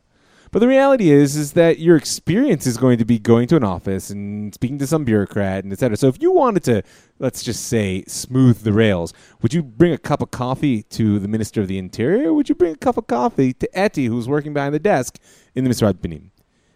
[0.52, 3.64] But the reality is, is that your experience is going to be going to an
[3.64, 5.96] office and speaking to some bureaucrat and et cetera.
[5.96, 6.82] So if you wanted to,
[7.18, 11.28] let's just say, smooth the rails, would you bring a cup of coffee to the
[11.28, 12.30] Minister of the Interior?
[12.30, 15.18] Or would you bring a cup of coffee to Eti, who's working behind the desk
[15.54, 16.30] in the Misrad Benim?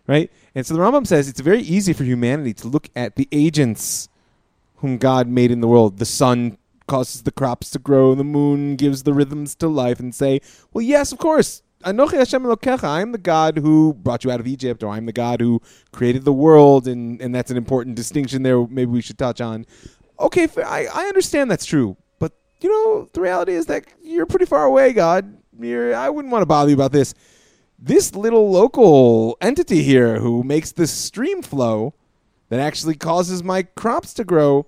[0.07, 0.33] Right?
[0.55, 4.09] And so the Rambam says it's very easy for humanity to look at the agents
[4.77, 5.99] whom God made in the world.
[5.99, 6.59] The sun
[6.89, 10.41] causes the crops to grow, the moon gives the rhythms to life, and say,
[10.73, 12.85] well, yes, of course, Anochi Hashem Elokecha.
[12.85, 15.63] I'm the God who brought you out of Egypt, or I'm the God who
[15.93, 18.67] created the world, and, and that's an important distinction there.
[18.67, 19.65] Maybe we should touch on.
[20.19, 24.45] Okay, I, I understand that's true, but you know the reality is that you're pretty
[24.45, 25.39] far away, God.
[25.59, 27.15] You're, I wouldn't want to bother you about this.
[27.79, 31.95] This little local entity here who makes the stream flow
[32.51, 34.67] that actually causes my crops to grow.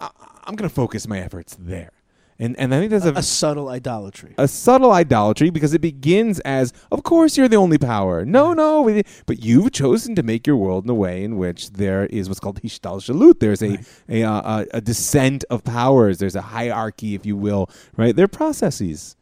[0.00, 0.10] I,
[0.44, 1.92] I'm going to focus my efforts there.
[2.38, 4.34] And and I think that's a, a, subtle idolatry.
[4.36, 8.26] A subtle idolatry because it begins as, of course, you're the only power.
[8.26, 12.04] No, no, but you've chosen to make your world in a way in which there
[12.06, 13.40] is what's called hishtalshalut.
[13.40, 13.86] There's a, right.
[14.10, 16.18] a, a, a descent of powers.
[16.18, 17.70] There's a hierarchy, if you will.
[17.96, 18.14] Right?
[18.14, 19.16] They're processes.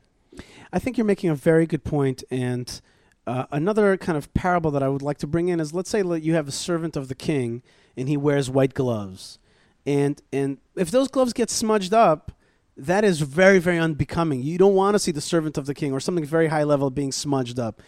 [0.73, 1.95] I think you're making a very good point.
[1.95, 2.81] point, and
[3.27, 6.03] uh, another kind of parable that I would like to bring in is, let's say
[6.03, 7.63] you have a servant of the king,
[7.97, 9.39] and he wears white gloves,
[9.87, 12.33] and and if those gloves get smudged up
[12.77, 14.43] that is very, very unbecoming.
[14.43, 16.91] You don't want to see the servant of the king or something very high level
[16.91, 17.81] being smudged up.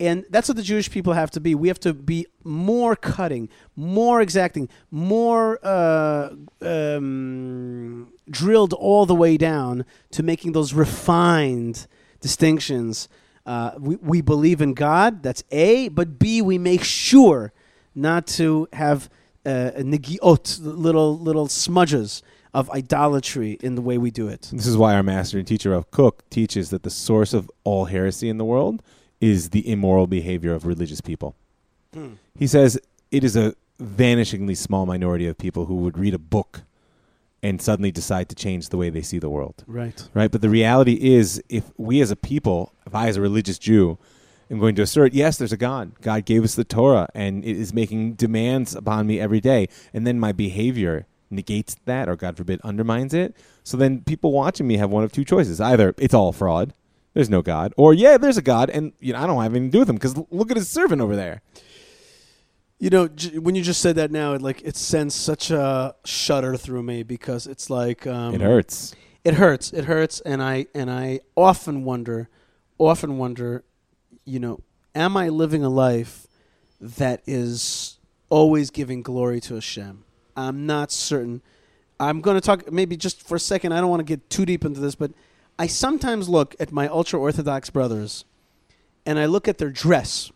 [0.00, 1.56] And that's what the Jewish people have to be.
[1.56, 6.30] We have to be more cutting, more exacting, more uh,
[6.62, 11.88] um, drilled all the way down to making those refined
[12.20, 13.08] distinctions.
[13.44, 17.52] Uh, we, we believe in God, that's A, but B, we make sure
[17.92, 19.10] not to have
[19.44, 22.22] uh, little, little smudges
[22.58, 24.50] of idolatry in the way we do it.
[24.52, 27.84] This is why our master and teacher of Kook teaches that the source of all
[27.84, 28.82] heresy in the world
[29.20, 31.36] is the immoral behavior of religious people.
[31.94, 32.14] Hmm.
[32.36, 32.76] He says
[33.12, 36.62] it is a vanishingly small minority of people who would read a book
[37.44, 39.62] and suddenly decide to change the way they see the world.
[39.68, 40.08] Right.
[40.12, 40.28] Right.
[40.28, 43.98] But the reality is, if we as a people, if I as a religious Jew,
[44.50, 45.92] am going to assert, yes, there's a God.
[46.00, 49.68] God gave us the Torah and it is making demands upon me every day.
[49.94, 53.36] And then my behavior negates that or God forbid undermines it.
[53.64, 55.60] So then people watching me have one of two choices.
[55.60, 56.74] Either it's all fraud,
[57.14, 59.70] there's no God, or yeah, there's a God and you know I don't have anything
[59.70, 61.42] to do with him because look at his servant over there.
[62.78, 65.96] You know, j- when you just said that now, it like it sends such a
[66.04, 68.94] shudder through me because it's like um, it hurts.
[69.24, 69.72] It hurts.
[69.72, 72.28] It hurts, and I and I often wonder,
[72.78, 73.64] often wonder,
[74.24, 74.60] you know,
[74.94, 76.28] am I living a life
[76.80, 77.98] that is
[78.30, 80.04] always giving glory to Hashem?
[80.38, 81.42] I'm not certain.
[81.98, 83.72] I'm going to talk maybe just for a second.
[83.72, 85.10] I don't want to get too deep into this, but
[85.58, 88.24] I sometimes look at my ultra orthodox brothers
[89.04, 90.30] and I look at their dress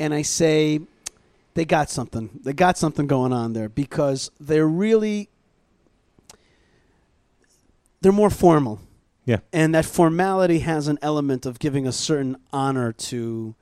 [0.00, 0.80] and I say,
[1.54, 2.30] they got something.
[2.42, 5.28] They got something going on there because they're really
[8.00, 8.80] they're more formal.
[9.24, 9.38] Yeah.
[9.52, 13.54] And that formality has an element of giving a certain honor to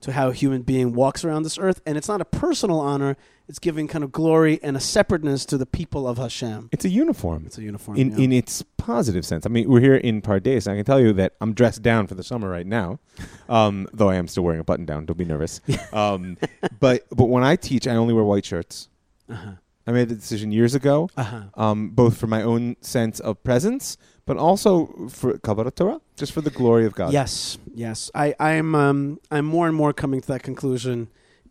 [0.00, 3.16] to how a human being walks around this earth, and it's not a personal honor.
[3.48, 6.68] It's giving kind of glory and a separateness to the people of Hashem.
[6.70, 7.44] It's a uniform.
[7.46, 7.96] It's a uniform.
[7.96, 8.24] in, yeah.
[8.24, 9.46] in its positive sense.
[9.46, 12.06] I mean, we're here in Pardes, and I can tell you that I'm dressed down
[12.06, 12.98] for the summer right now,
[13.48, 15.06] um, though I am still wearing a button down.
[15.06, 15.60] Don't be nervous.
[15.92, 16.36] um,
[16.78, 18.88] but but when I teach, I only wear white shirts.
[19.30, 19.52] uh-huh.
[19.86, 21.44] I made the decision years ago, Uh-huh.
[21.54, 23.96] um, both for my own sense of presence,
[24.26, 27.10] but also for Kabbalah Torah, just for the glory of God.
[27.14, 28.10] Yes, yes.
[28.14, 31.08] I, I'm um, I'm more and more coming to that conclusion,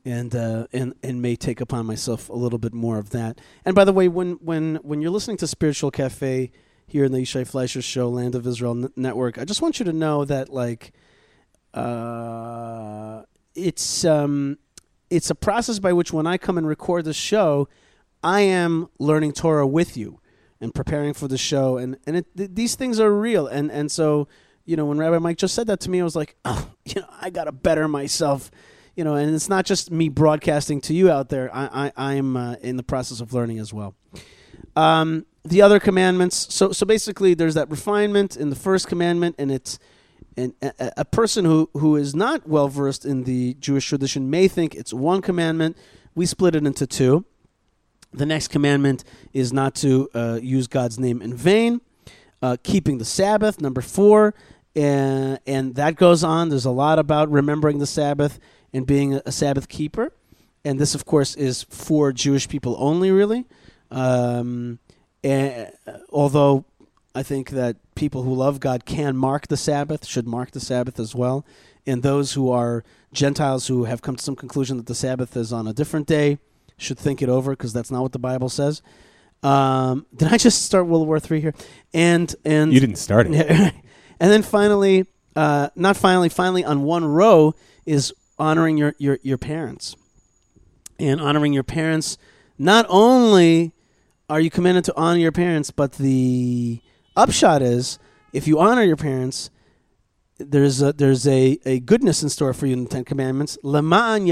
[0.08, 3.40] and uh, and and may take upon myself a little bit more of that.
[3.66, 6.52] And by the way, when when when you're listening to Spiritual Cafe
[6.88, 9.86] here in the Yishai Fleisher Show, Land of Israel N- Network, I just want you
[9.86, 10.94] to know that like,
[11.74, 14.58] uh, it's um,
[15.10, 17.68] it's a process by which when I come and record the show,
[18.24, 20.22] I am learning Torah with you
[20.62, 23.92] and preparing for the show, and and it, th- these things are real, and and
[23.92, 24.30] so
[24.64, 27.02] you know when Rabbi Mike just said that to me, I was like, oh, you
[27.02, 28.50] know, I gotta better myself,
[28.98, 31.50] you know, and it's not just me broadcasting to you out there.
[31.56, 33.96] I, I I'm uh, in the process of learning as well.
[34.76, 36.54] Um, the other commandments.
[36.54, 39.80] So so basically, there's that refinement in the first commandment, and it's.
[40.40, 44.48] And a, a person who, who is not well versed in the Jewish tradition may
[44.48, 45.76] think it's one commandment.
[46.14, 47.26] We split it into two.
[48.14, 51.82] The next commandment is not to uh, use God's name in vain.
[52.40, 54.36] Uh, keeping the Sabbath, number four,
[54.76, 56.50] and, and that goes on.
[56.50, 58.40] There's a lot about remembering the Sabbath
[58.74, 60.12] and being a, Sabbath keeper.
[60.66, 63.46] And this, of course, is for Jewish people only, really.
[63.92, 64.80] Um,
[65.24, 65.72] and,
[66.10, 66.66] although
[67.16, 71.00] I think that people who love God can mark the Sabbath, should mark the Sabbath
[71.00, 71.46] as well.
[71.86, 75.54] And those who are Gentiles who have come to some conclusion that the Sabbath is
[75.54, 76.38] on a different day
[76.78, 78.82] should think it over because that's not what the Bible says.
[79.44, 81.54] Um, did I just start World War Three here?
[81.94, 83.34] And and You didn't start it.
[84.20, 85.06] and then finally,
[85.36, 87.56] uh, not finally, finally on one row
[87.86, 89.96] is honoring your, your, your parents.
[91.00, 92.18] And honoring your parents,
[92.58, 93.72] not only
[94.30, 96.82] are you commanded to honor your parents, but the
[97.16, 98.00] upshot is
[98.34, 99.50] if you honor your parents,
[100.38, 103.58] there's a, there's a, a goodness in store for you in the Ten Commandments.
[103.64, 104.28] Lema'an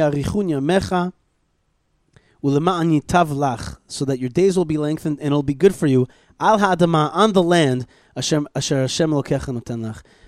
[3.88, 6.08] so that your days will be lengthened and it'll be good for you.
[6.39, 7.88] On the land,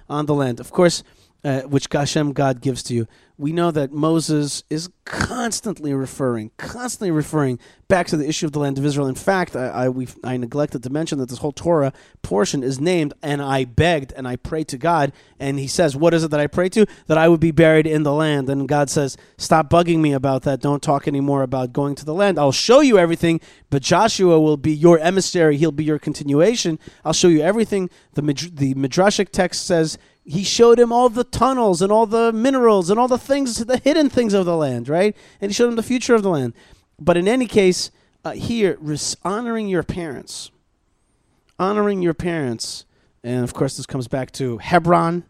[0.09, 0.59] on the land.
[0.59, 1.03] Of course,
[1.47, 3.07] uh, which Hashem God gives to you.
[3.37, 8.59] We know that Moses is constantly referring, constantly referring back to the issue of the
[8.59, 9.07] land of Israel.
[9.07, 13.13] In fact, I I, I neglected to mention that this whole Torah portion is named,
[13.21, 16.39] and I begged and I prayed to God, and He says, "What is it that
[16.39, 16.85] I pray to?
[17.05, 20.41] That I would be buried in the land." And God says, "Stop bugging me about
[20.43, 20.59] that.
[20.59, 22.37] Don't talk anymore about going to the land.
[22.37, 23.39] I'll show you everything,
[23.69, 25.55] but Joshua will be your emissary.
[25.55, 26.77] He'll be your continuation.
[27.05, 31.23] I'll show you everything." The Mid- the midrashic text says he showed him all the
[31.23, 34.89] tunnels and all the minerals and all the things, the hidden things of the land,
[34.89, 35.15] right?
[35.39, 36.53] And he showed him the future of the land.
[36.99, 37.91] But in any case,
[38.25, 40.51] uh, here, res- honoring your parents,
[41.57, 42.85] honoring your parents,
[43.23, 45.23] and of course, this comes back to Hebron,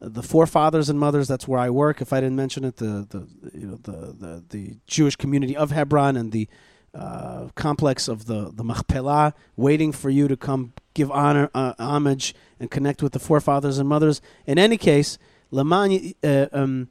[0.00, 1.28] the forefathers and mothers.
[1.28, 2.00] That's where I work.
[2.00, 5.70] If I didn't mention it, the the you know the the, the Jewish community of
[5.70, 6.48] Hebron and the
[6.94, 12.34] uh, complex of the the Machpelah, waiting for you to come give honor, uh, homage,
[12.58, 14.20] and connect with the forefathers and mothers.
[14.46, 15.18] In any case,
[15.52, 16.88] Lema'an, uh, um,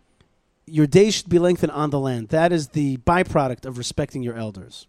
[0.66, 2.30] your day should be lengthened on the land.
[2.30, 4.88] That is the byproduct of respecting your elders.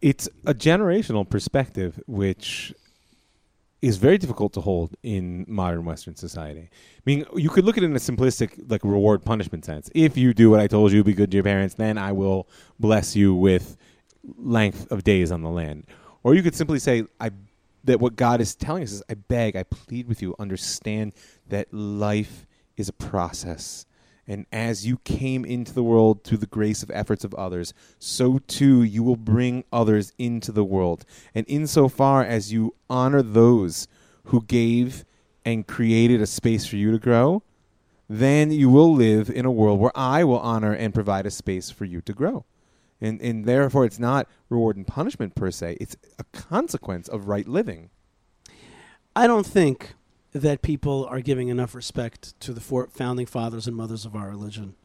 [0.00, 2.74] It's a generational perspective which
[3.82, 6.68] is very difficult to hold in modern Western society.
[6.70, 9.90] I mean, you could look at it in a simplistic, like reward punishment sense.
[9.92, 12.48] If you do what I told you, be good to your parents, then I will
[12.78, 13.76] bless you with
[14.36, 15.86] length of days on the land.
[16.22, 17.30] Or you could simply say, I
[17.84, 21.12] that what God is telling us is, I beg, I plead with you, understand
[21.48, 22.46] that life
[22.76, 23.86] is a process.
[24.26, 28.38] And as you came into the world through the grace of efforts of others, so
[28.38, 31.04] too you will bring others into the world.
[31.34, 33.88] And insofar as you honor those
[34.26, 35.04] who gave
[35.44, 37.42] and created a space for you to grow,
[38.08, 41.70] then you will live in a world where I will honor and provide a space
[41.70, 42.44] for you to grow.
[43.02, 47.48] And, and therefore, it's not reward and punishment per se, it's a consequence of right
[47.48, 47.90] living.
[49.16, 49.94] I don't think
[50.32, 54.76] that people are giving enough respect to the founding fathers and mothers of our religion.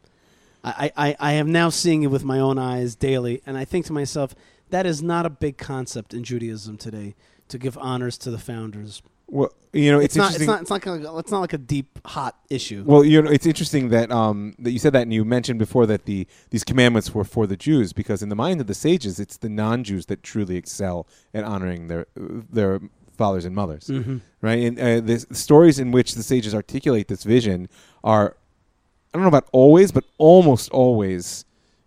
[0.64, 3.86] I, I, I am now seeing it with my own eyes daily, and I think
[3.86, 4.34] to myself,
[4.70, 7.14] that is not a big concept in Judaism today
[7.46, 9.00] to give honors to the founders.
[9.30, 10.34] Well, you know, It's, it's, not.
[10.34, 10.62] It's not.
[10.62, 11.18] It's not.
[11.18, 12.82] It's not like a deep, hot issue.
[12.86, 15.84] Well, you know, it's interesting that um, that you said that, and you mentioned before
[15.86, 19.20] that the these commandments were for the Jews, because in the mind of the sages,
[19.20, 22.80] it's the non-Jews that truly excel at honoring their their
[23.18, 24.18] fathers and mothers, Mm-hmm.
[24.40, 24.58] right?
[24.60, 27.68] And uh, the the stories in which the sages articulate this vision
[28.02, 28.36] are,
[29.12, 31.44] I don't know about always, but almost always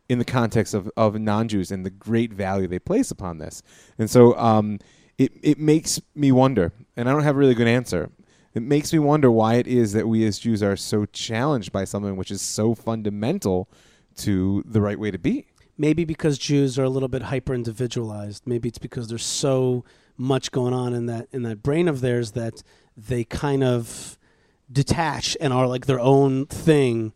[0.08, 3.64] in the context of, of non-Jews and the great value they place upon this.
[3.98, 4.78] And so um,
[5.22, 8.10] it, it makes me wonder, and I don't have a really good answer.
[8.56, 11.86] It makes me wonder why it is that we as Jews are so challenged by
[11.86, 13.70] something which is so fundamental
[14.18, 15.46] to the right way to be.
[15.78, 18.44] Maybe because Jews are a little bit hyper individualized.
[18.46, 19.86] Maybe it's because there's so
[20.18, 22.62] much going on in that in that brain of theirs that
[22.98, 24.18] they kind of
[24.72, 27.14] detach and are like their own thing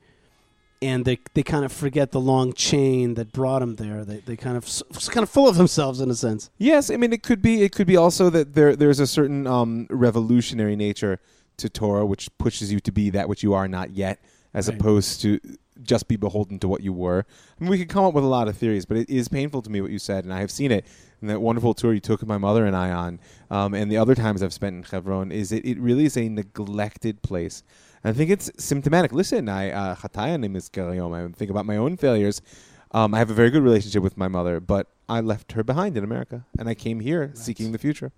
[0.81, 4.03] and they they kind of forget the long chain that brought them there.
[4.05, 4.67] They they kind of
[5.09, 6.49] kind of full of themselves in a sense.
[6.57, 7.63] Yes, I mean it could be.
[7.63, 11.19] It could be also that there there's a certain um, revolutionary nature
[11.57, 14.19] to Torah, which pushes you to be that which you are not yet,
[14.53, 14.79] as Right.
[14.79, 15.39] opposed to
[15.81, 17.25] just be beholden to what you were.
[17.59, 19.61] I mean, we could come up with a lot of theories, but it is painful
[19.61, 20.85] to me what you said, and I have seen it
[21.21, 23.19] in that wonderful tour you took my mother and I on,
[23.49, 25.31] um, and the other times I've spent in Hebron.
[25.31, 25.65] Is it?
[25.65, 27.63] It really is a neglected place.
[28.05, 29.11] I think it's symptomatic.
[29.11, 29.95] Listen, I uh.
[29.95, 32.41] I think about my own failures.
[32.91, 35.97] Um, I have a very good relationship with my mother, but I left her behind
[35.97, 38.11] in America, and I came here seeking the future.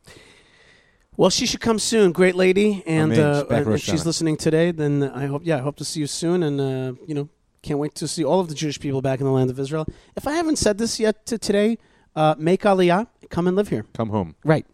[1.16, 4.06] Well, she should come soon, great lady, and uh, She's back and Rosh if she's
[4.06, 7.16] listening today, then I hope yeah, I hope to see you soon, and uh, you
[7.16, 7.30] know,
[7.64, 9.88] can't wait to see all of the Jewish people back in the land of Israel.
[10.16, 11.78] If I haven't said this yet to today,
[12.16, 13.86] uh, make Aliyah, come and live here.
[13.94, 14.36] Come home.
[14.44, 14.66] Right.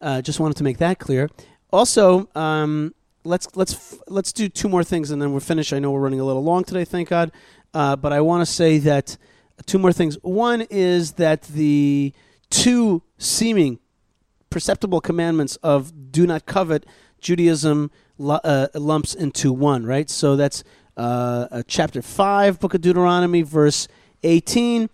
[0.00, 1.28] Uh, just wanted to make that clear.
[1.72, 2.94] Also, um,
[3.24, 5.72] let's let's let's do two more things and then we're finished.
[5.72, 7.32] I know we're running a little long today, thank God.
[7.72, 9.16] Uh, but I want to say that
[9.66, 10.16] two more things.
[10.22, 12.12] One is that the
[12.50, 13.78] two seeming
[14.50, 16.84] perceptible commandments of do not covet
[17.20, 17.90] Judaism
[18.20, 20.10] uh, lumps into one, right?
[20.10, 20.64] So that's
[20.96, 23.88] uh, chapter 5, book of Deuteronomy, verse
[24.22, 24.90] 18.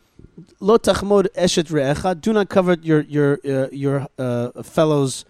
[0.60, 2.20] Lo tachmod eshet re'echa.
[2.20, 5.24] Do not covet your your uh, your uh, fellow's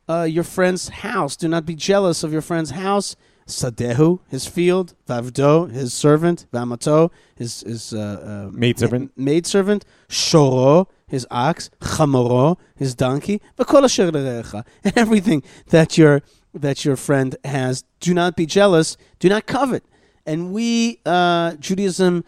[0.08, 1.36] uh, your friend's house.
[1.36, 3.16] Do not be jealous of your friend's house.
[3.48, 4.94] Sadehu, his field.
[5.08, 6.46] Vavdo, his servant.
[6.54, 9.12] Vamato, his his uh, uh, Maidservant.
[9.18, 9.86] maid servant.
[10.08, 11.70] Shoro, his ox.
[11.82, 13.42] Chamoro, his donkey.
[13.58, 16.22] And everything that your
[16.54, 17.84] that your friend has.
[18.00, 18.96] Do not be jealous.
[19.20, 19.84] Do not covet.
[20.26, 22.24] And we, uh, Judaism,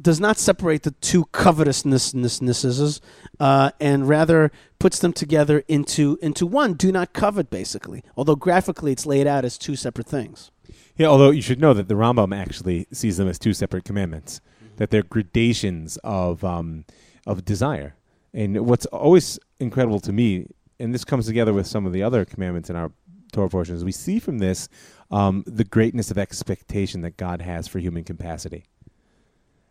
[0.00, 3.00] does not separate the two covetousnesses,
[3.40, 6.74] uh, and rather puts them together into into one.
[6.74, 8.02] Do not covet, basically.
[8.16, 10.50] Although graphically, it's laid out as two separate things.
[10.96, 14.40] Yeah, although you should know that the Rambam actually sees them as two separate commandments,
[14.76, 16.84] that they're gradations of um,
[17.26, 17.94] of desire.
[18.34, 20.46] And what's always incredible to me,
[20.80, 22.92] and this comes together with some of the other commandments in our
[23.32, 24.68] Torah portions, we see from this
[25.10, 28.64] um, the greatness of expectation that God has for human capacity.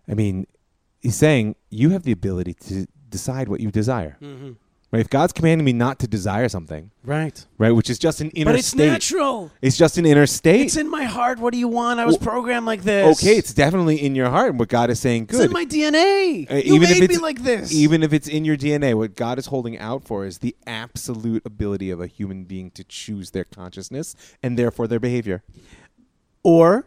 [0.08, 0.47] I mean,
[0.99, 4.18] he's saying you have the ability to decide what you desire.
[4.22, 4.52] Mm-hmm.
[4.91, 4.99] Right?
[4.99, 7.45] If God's commanding me not to desire something, Right.
[7.58, 9.49] right, which is just an inner But it's state, natural.
[9.62, 10.66] it's just an inner state.
[10.66, 11.39] It's in my heart.
[11.39, 12.02] What do you want?
[12.02, 13.18] I was Well, programmed like this.
[13.24, 14.49] Okay, it's definitely in your heart.
[14.49, 15.38] And what God is saying, good.
[15.39, 16.52] It's in my DNA.
[16.52, 17.74] Uh, you even if made me like this.
[17.74, 21.45] Even if it's in your DNA, what God is holding out for is the absolute
[21.45, 25.41] ability of a human being to choose their consciousness and therefore their behavior.
[26.43, 26.86] or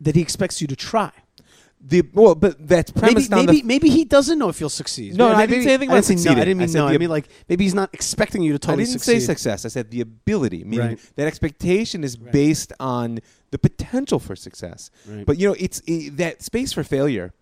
[0.00, 1.10] that he expects you to try.
[1.86, 5.16] The well, but that's Maybe, on maybe, the maybe he doesn't know if you'll succeed.
[5.16, 6.36] No, maybe, I didn't say anything I about didn't say no.
[6.40, 6.86] I didn't I mean said no.
[6.88, 9.20] I mean like maybe he's not expecting you to totally I didn't succeed.
[9.20, 9.66] say success.
[9.66, 11.10] I said the ability, meaning Right.
[11.16, 13.18] that expectation is based on
[13.50, 14.90] the potential for success.
[15.06, 15.26] Right.
[15.26, 17.34] But you know, it's i that space for failure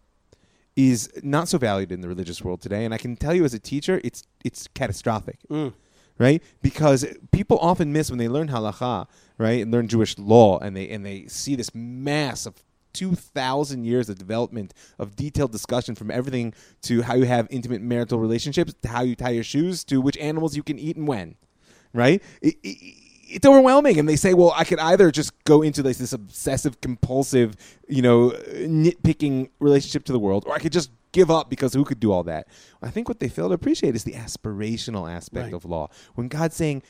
[0.75, 2.85] is not so valued in the religious world today.
[2.85, 5.39] And I can tell you, as a teacher, it's it's catastrophic.
[5.51, 5.73] Mm.
[6.19, 6.43] right?
[6.63, 9.07] Because people often miss when they learn halacha,
[9.39, 12.55] right, and learn Jewish law, and they and they see this mass of
[12.93, 17.81] two thousand years of development of detailed discussion from everything to how you have intimate
[17.83, 21.07] marital relationships, to how you tie your shoes, to which animals you can eat and
[21.09, 21.37] when,
[21.93, 22.23] right?
[22.41, 22.97] It, it,
[23.35, 26.81] it's overwhelming, and they say, "Well, I could either just go into this, this obsessive,
[26.83, 27.57] compulsive,
[27.89, 31.85] you know, nitpicking relationship to the world, or I could just give up because who
[31.85, 32.47] could do all that?"
[32.83, 35.55] I think what they fail to appreciate is the aspirational aspect Right.
[35.55, 35.89] of law.
[36.15, 36.83] When God's saying,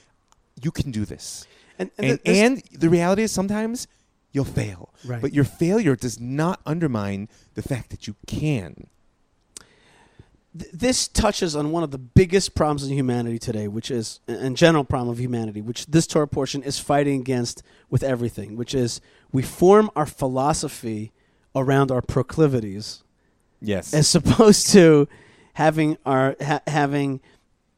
[0.61, 1.47] "You can do this,"
[1.79, 3.87] And, and, th- this- and the reality is sometimes
[4.33, 5.21] you'll fail, Right.
[5.21, 8.87] but your failure does not undermine the fact that you can.
[10.59, 14.51] th- this touches on one of the biggest problems in humanity today, which is a
[14.51, 19.01] general problem of humanity, which this Torah portion is fighting against with everything, which is
[19.33, 21.13] we form our philosophy
[21.55, 23.03] around our proclivities
[23.61, 25.09] Yes, as opposed to
[25.55, 27.21] having our ha- having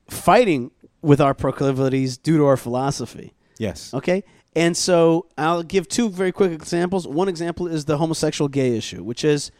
[0.09, 0.70] fighting
[1.02, 3.34] with our proclivities due to our philosophy.
[3.59, 4.24] yes, Okay?
[4.57, 7.09] And so I'll give two very quick examples.
[7.09, 9.50] One example is the homosexual gay issue, which is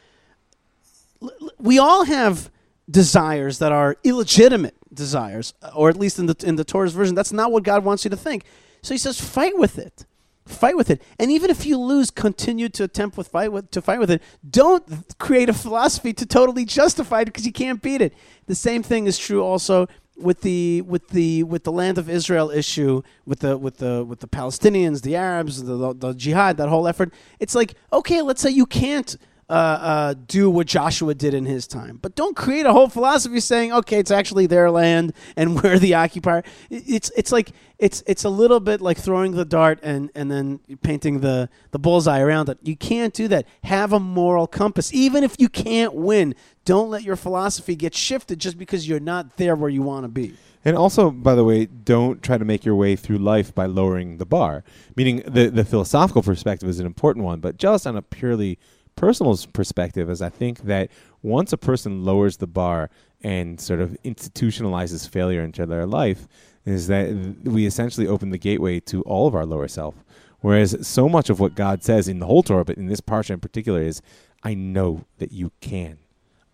[1.59, 2.51] we all have
[2.91, 7.15] desires that are illegitimate desires, uh, or at least in the in the Torah's version,
[7.15, 8.45] that's not what God wants you to think.
[8.83, 10.05] So He says, fight with it,
[10.45, 13.81] fight with it, and even if you lose, continue to attempt with fight with to
[13.81, 14.23] fight with it.
[14.49, 14.85] Don't
[15.19, 18.15] create a philosophy to totally justify it because you can't beat it.
[18.47, 22.51] The same thing is true also with the with the with the land of Israel
[22.51, 26.69] issue with the with the with the Palestinians, the Arabs, the, the, the jihad, that
[26.69, 27.13] whole effort.
[27.41, 29.17] It's like okay, let's say you can't
[29.55, 33.39] uh, uh, do what Joshua did in his time, but don't create a whole philosophy
[33.39, 36.43] saying okay, it's actually their land and we're the occupier.
[36.71, 40.59] It's it's like it's it's a little bit like throwing the dart and and then
[40.83, 42.59] painting the the bullseye around it.
[42.63, 43.47] You can't do that.
[43.63, 46.35] Have a moral compass, even if you can't win.
[46.65, 50.09] Don't let your philosophy get shifted just because you're not there where you want to
[50.09, 50.35] be.
[50.65, 54.17] And also, by the way, don't try to make your way through life by lowering
[54.17, 54.65] the bar.
[54.97, 58.59] Meaning, the the philosophical perspective is an important one, but just on a purely
[58.97, 60.91] personal perspective, is I think that
[61.23, 62.91] once a person lowers the bar
[63.23, 66.29] and sort of institutionalizes failure into their life,
[66.65, 69.95] is that we essentially open the gateway to all of our lower self.
[70.41, 73.31] Whereas so much of what God says in the whole Torah, but in this parsha
[73.31, 74.03] in particular, is,
[74.43, 75.99] "I know that you can."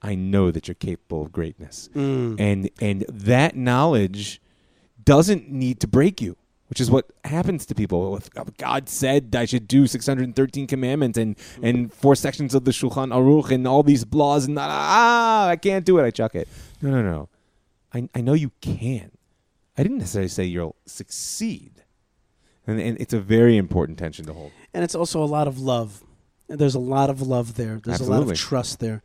[0.03, 2.39] I know that you're capable of greatness mm.
[2.39, 4.41] and and that knowledge
[5.05, 6.37] doesn't need to break you
[6.71, 11.37] which is what happens to people With- god said i should do 613 commandments and
[11.63, 15.85] and four sections of the shulchan aruch and all these laws and ah i can't
[15.85, 16.49] do it i chuck it
[16.81, 17.29] no no no
[17.93, 19.11] i, I know you can
[19.77, 21.83] i didn't necessarily say you'll succeed
[22.67, 25.59] and, and it's a very important tension to hold and it's also a lot of
[25.59, 26.03] love.
[26.49, 27.81] There's a lot of love there.
[27.85, 29.03] There's a lot of trust there.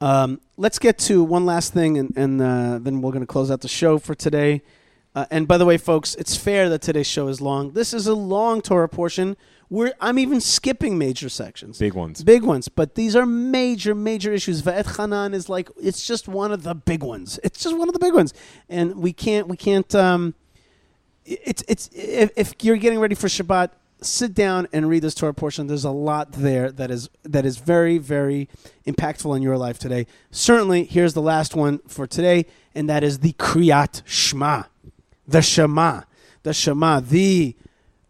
[0.00, 3.50] Um, let's get to one last thing, and, and uh, then we're going to close
[3.50, 4.62] out the show for today.
[5.14, 7.72] Uh, and by the way, folks, it's fair that today's show is long.
[7.72, 9.36] This is a long Torah portion.
[9.68, 11.78] We're, I'm even skipping major sections.
[11.78, 14.62] big ones Big ones, but these are major, major issues.
[14.62, 17.38] Ve'etchanan is like it's just one of the big ones.
[17.42, 18.34] It's just one of the big ones,
[18.68, 19.94] and we can't, we can't.
[19.94, 20.34] Um,
[21.24, 23.70] it's it's if, if you're getting ready for Shabbat,
[24.02, 25.66] sit down and read this Torah portion.
[25.66, 28.48] There's a lot there that is that is very, very
[28.86, 30.06] impactful in your life today.
[30.30, 34.64] Certainly, here's the last one for today, and that is the Kriyat Shema,
[35.32, 36.02] the Shema,
[36.42, 37.56] the Shema, the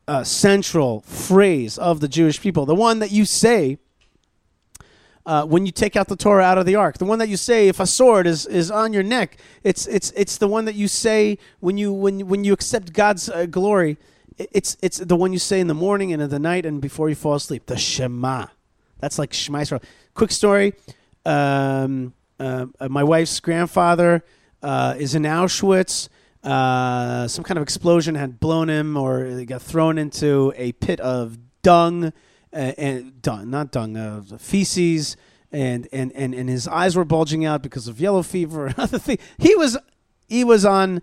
[0.07, 3.79] uh, central phrase of the Jewish people, the one that you say
[5.25, 7.37] uh, when you take out the Torah out of the ark, the one that you
[7.37, 10.75] say if a sword is, is on your neck, it's it's it's the one that
[10.75, 13.99] you say when you when when you accept God's uh, glory.
[14.37, 17.09] It's it's the one you say in the morning and in the night and before
[17.09, 17.67] you fall asleep.
[17.67, 18.47] The Shema,
[18.99, 19.85] that's like Shema Yisrael.
[20.15, 20.75] Quick story:
[21.25, 24.25] um, uh, my wife's grandfather
[24.61, 26.09] uh, is in Auschwitz.
[26.43, 30.99] Uh, some kind of explosion had blown him, or he got thrown into a pit
[31.01, 32.11] of dung, uh,
[32.53, 35.17] and dung, not dung, uh, feces,
[35.53, 38.99] and, and and and his eyes were bulging out because of yellow fever and other
[38.99, 39.21] things.
[39.39, 39.79] He was
[40.29, 41.03] he was on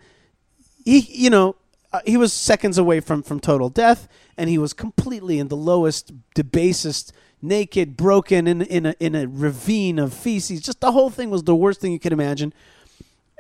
[0.84, 1.56] he you know
[1.94, 5.56] uh, he was seconds away from from total death and he was completely in the
[5.56, 11.10] lowest debasest naked broken in in a in a ravine of feces just the whole
[11.10, 12.54] thing was the worst thing you could imagine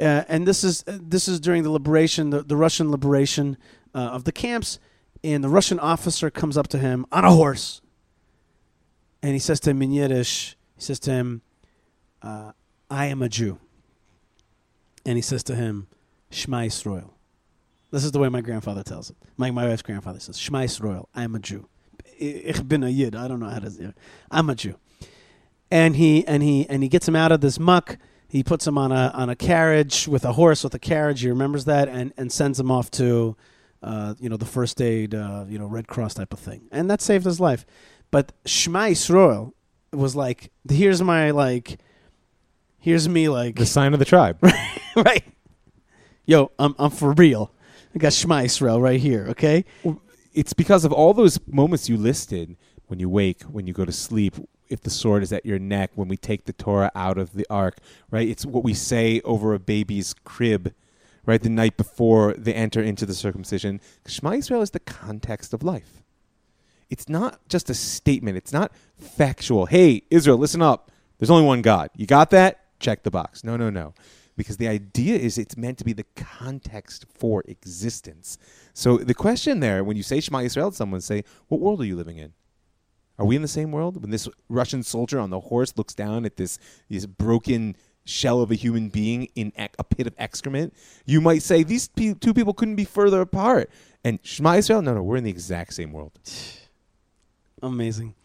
[0.01, 3.57] uh, and this is uh, this is during the liberation the, the Russian liberation
[3.93, 4.79] uh, of the camps
[5.23, 7.81] and the Russian officer comes up to him on a horse
[9.21, 11.41] and he says to him in Yiddish he says to him
[12.21, 12.51] uh,
[12.89, 13.59] I am a Jew
[15.05, 15.87] and he says to him
[16.29, 17.11] Shema Yisrael
[17.91, 19.17] this is the way my grandfather tells it.
[19.37, 21.67] My, my wife's grandfather says, Shema Yisrael, I am a Jew.
[22.19, 23.15] Ich bin a Yid.
[23.15, 23.93] I don't know how to.
[24.29, 24.75] I'm a Jew.
[25.71, 27.97] And he and he and he gets him out of this muck.
[28.29, 31.21] He puts him on a on a carriage with a horse with a carriage.
[31.21, 33.35] He remembers that and, and sends him off to,
[33.81, 36.67] uh, you know, the first aid, uh, you know, Red Cross type of thing.
[36.71, 37.65] And that saved his life.
[38.11, 39.53] But Shema Yisrael
[39.91, 41.79] was like, here's my like,
[42.77, 44.37] here's me like, the sign of the tribe
[44.95, 45.23] right?
[46.25, 47.51] Yo, I'm I'm for real.
[47.95, 49.25] I got Shema Yisrael right here.
[49.29, 49.65] Okay,
[50.35, 52.55] it's because of all those moments you listed
[52.85, 54.35] when you wake, when you go to sleep,
[54.69, 57.45] if the sword is at your neck, when we take the Torah out of the
[57.49, 57.77] ark,
[58.11, 58.27] right?
[58.27, 60.73] It's what we say over a baby's crib,
[61.25, 61.41] right?
[61.41, 63.81] The night before they enter into the circumcision.
[64.05, 66.03] Shema Israel is the context of life.
[66.89, 68.37] It's not just a statement.
[68.37, 69.67] It's not factual.
[69.67, 70.91] Hey, Israel, listen up.
[71.19, 71.89] There's only one God.
[71.95, 72.79] You got that?
[72.79, 73.43] Check the box.
[73.43, 73.93] No, no, no.
[74.37, 78.37] Because the idea is it's meant to be the context for existence.
[78.73, 81.97] So the question there, when you say Shema Yisrael, someone say, "What world are you
[81.97, 82.33] living in?
[83.19, 86.25] Are we in the same world?" When this Russian soldier on the horse looks down
[86.25, 86.57] at this
[86.89, 87.75] this broken
[88.05, 90.73] shell of a human being in ec- a pit of excrement,
[91.05, 93.69] you might say these two people couldn't be further apart.
[94.03, 96.17] And Shema Yisrael, no, no, we're in the exact same world.
[97.61, 98.15] amazing.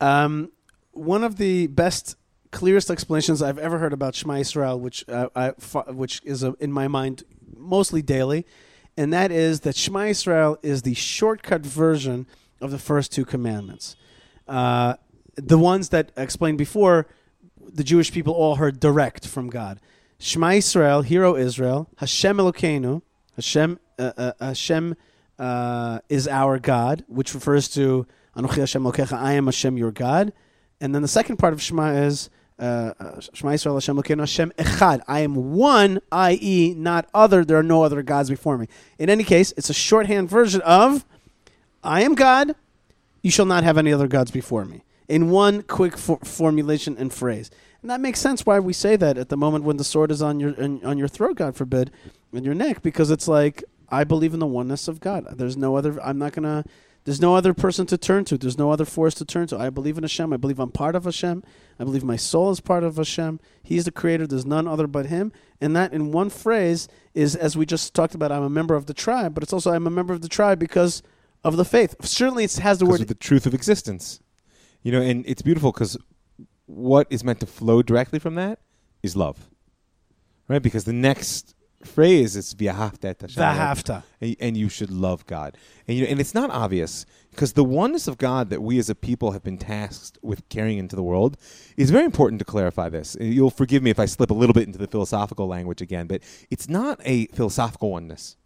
[0.00, 0.50] Um,
[0.92, 2.16] one of the best
[2.50, 5.50] clearest explanations I've ever heard about Shema Israel, which uh, I,
[5.90, 7.24] which is a, in my mind
[7.56, 8.46] mostly daily,
[8.96, 12.26] and that is that Shema Israel is the shortcut version
[12.60, 13.96] of the first two commandments.
[14.48, 14.94] Uh,
[15.36, 17.06] the ones that explained before,
[17.60, 19.80] the Jewish people all heard direct from God.
[20.18, 23.02] Shema Israel, Hero Israel, Hashem Elokeinu,
[23.36, 24.94] Hashem, uh, uh, Hashem
[25.38, 28.06] uh, is our God, which refers to
[28.36, 30.32] Anochi Hashem Elokecha, I am Hashem your God.
[30.80, 34.52] And then the second part of Shema is uh, uh, Shema Israel Hashem Elokeinu Hashem
[34.58, 35.00] Echad.
[35.08, 37.44] I am one, i.e., not other.
[37.44, 38.68] There are no other gods before me.
[38.98, 41.04] In any case, it's a shorthand version of
[41.82, 42.54] I am God.
[43.22, 44.84] You shall not have any other gods before me.
[45.08, 47.50] In one quick for- formulation and phrase.
[47.80, 50.22] And that makes sense why we say that at the moment when the sword is
[50.22, 51.90] on your on your throat, God forbid,
[52.32, 55.26] in your neck, because it's like I believe in the oneness of God.
[55.36, 56.02] There's no other.
[56.02, 56.64] I'm not gonna.
[57.04, 58.38] There's no other person to turn to.
[58.38, 59.58] There's no other force to turn to.
[59.58, 60.32] I believe in Hashem.
[60.32, 61.42] I believe I'm part of Hashem.
[61.78, 63.40] I believe my soul is part of Hashem.
[63.60, 64.26] He's the creator.
[64.26, 65.32] There's none other but Him.
[65.60, 68.30] And that, in one phrase, is as we just talked about.
[68.30, 70.60] I'm a member of the tribe, but it's also I'm a member of the tribe
[70.60, 71.02] because
[71.44, 71.94] of the faith.
[72.02, 74.20] Certainly, it has the word of the truth of existence.
[74.82, 75.96] You know, and it's beautiful because
[76.66, 78.58] what is meant to flow directly from that
[79.02, 79.48] is love,
[80.48, 80.62] right?
[80.62, 81.54] Because the next
[81.84, 84.02] phrase is v'ahavta V'ahavta.
[84.20, 85.56] and, and you should love God.
[85.86, 88.88] And you know, and it's not obvious because the oneness of God that we as
[88.88, 91.36] a people have been tasked with carrying into the world
[91.76, 93.16] is very important to clarify this.
[93.20, 96.06] Uh, you'll forgive me if I slip a little bit into the philosophical language again,
[96.06, 98.36] but it's not a philosophical oneness.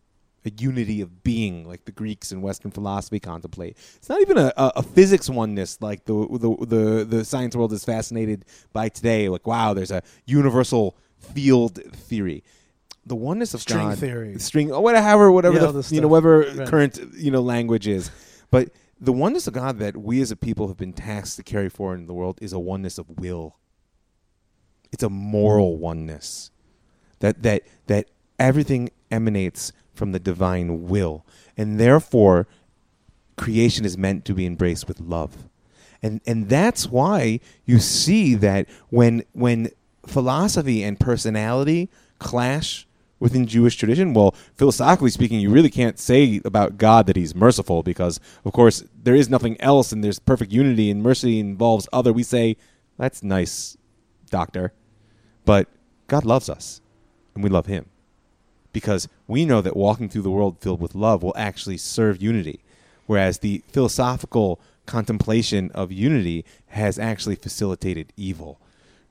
[0.47, 3.77] A unity of being, like the Greeks and Western philosophy contemplate.
[3.97, 7.73] It's not even a, a, a physics oneness, like the, the the the science world
[7.73, 9.29] is fascinated by today.
[9.29, 12.45] Like, wow, there's a universal field theory
[13.07, 14.39] the oneness of String God, theory.
[14.39, 16.67] string, or whatever, whatever Yeah, all the, you know, whatever Right.
[16.67, 18.11] current you know language is,
[18.51, 18.71] but
[19.01, 22.01] the oneness of God that we as a people have been tasked to carry forward
[22.01, 23.57] in the world is a oneness of will.
[24.93, 26.51] It's a moral oneness
[27.21, 28.07] that that that
[28.39, 31.25] everything emanates from the divine will,
[31.57, 32.47] and therefore
[33.37, 35.49] creation is meant to be embraced with love.
[36.03, 39.71] And and that's why you see that when when
[40.07, 42.87] philosophy and personality clash
[43.19, 47.83] within Jewish tradition, well, philosophically speaking, you really can't say about God that he's merciful
[47.83, 52.13] because of course there is nothing else and there's perfect unity and mercy involves other.
[52.13, 52.57] We say
[52.99, 53.77] that's nice,
[54.31, 54.73] doctor.
[55.45, 55.69] But
[56.09, 56.81] God loves us
[57.35, 57.87] and we love him
[58.77, 62.61] because we know that walking through the world filled with love will actually serve unity,
[63.07, 68.61] whereas the philosophical contemplation of unity has actually facilitated evil,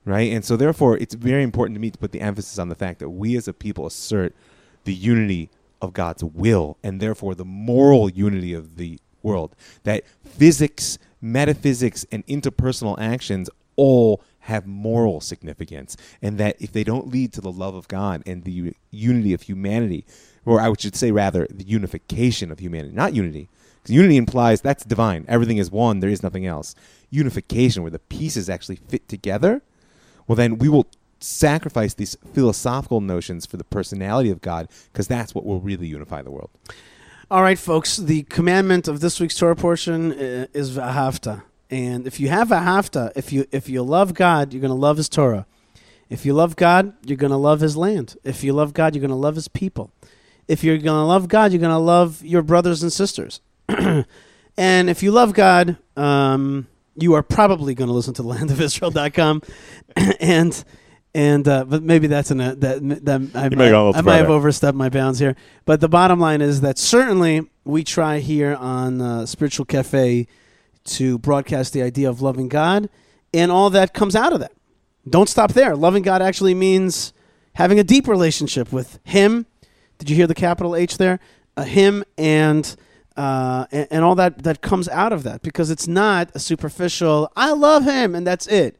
[0.04, 0.30] right?
[0.32, 3.00] And so, therefore, it's very important to me to put the emphasis on the fact
[3.00, 4.32] that we as a people assert
[4.84, 5.50] the unity
[5.82, 9.56] of God's will and therefore the moral unity of the world.
[9.82, 17.08] That physics, metaphysics, and interpersonal actions all have moral significance, and that if they don't
[17.08, 20.04] lead to the love of God and the unity of humanity,
[20.44, 23.48] or I should say rather, the unification of humanity, not unity.
[23.82, 25.24] Because unity implies that's divine.
[25.28, 26.00] Everything is one.
[26.00, 26.74] There is nothing else.
[27.10, 29.62] Unification, where the pieces actually fit together,
[30.26, 30.86] well, then we will
[31.20, 36.22] sacrifice these philosophical notions for the personality of God, because that's what will really unify
[36.22, 36.50] the world.
[37.30, 37.96] All right, folks.
[37.96, 43.12] The commandment of this week's Torah portion uh, is v'ahavta, and if you have v'ahavta,
[43.16, 45.46] if you if you love God, you're going to love His Torah.
[46.08, 48.16] If you love God, you're going to love His land.
[48.22, 49.90] If you love God, you're going to love His people.
[50.46, 53.40] If you're going to love God, you're going to love your brothers and sisters.
[53.68, 54.04] and
[54.56, 59.42] if you love God, um, you are probably going to listen to landofisrael.com
[60.20, 60.64] and
[61.14, 63.96] and uh, but maybe that's an uh, that that I, You may go a little
[63.96, 65.34] I might have overstepped my bounds here.
[65.64, 70.28] But the bottom line is that certainly we try here on uh, Spiritual Cafe
[70.86, 72.88] to broadcast the idea of loving God,
[73.34, 74.52] and all that comes out of that.
[75.08, 75.76] Don't stop there.
[75.76, 77.12] Loving God actually means
[77.54, 79.46] having a deep relationship with Him.
[79.98, 81.20] Did you hear the capital H there?
[81.56, 82.76] Uh, him and,
[83.16, 87.32] uh, and and all that that comes out of that because it's not a superficial.
[87.34, 88.76] I love Him and that's it.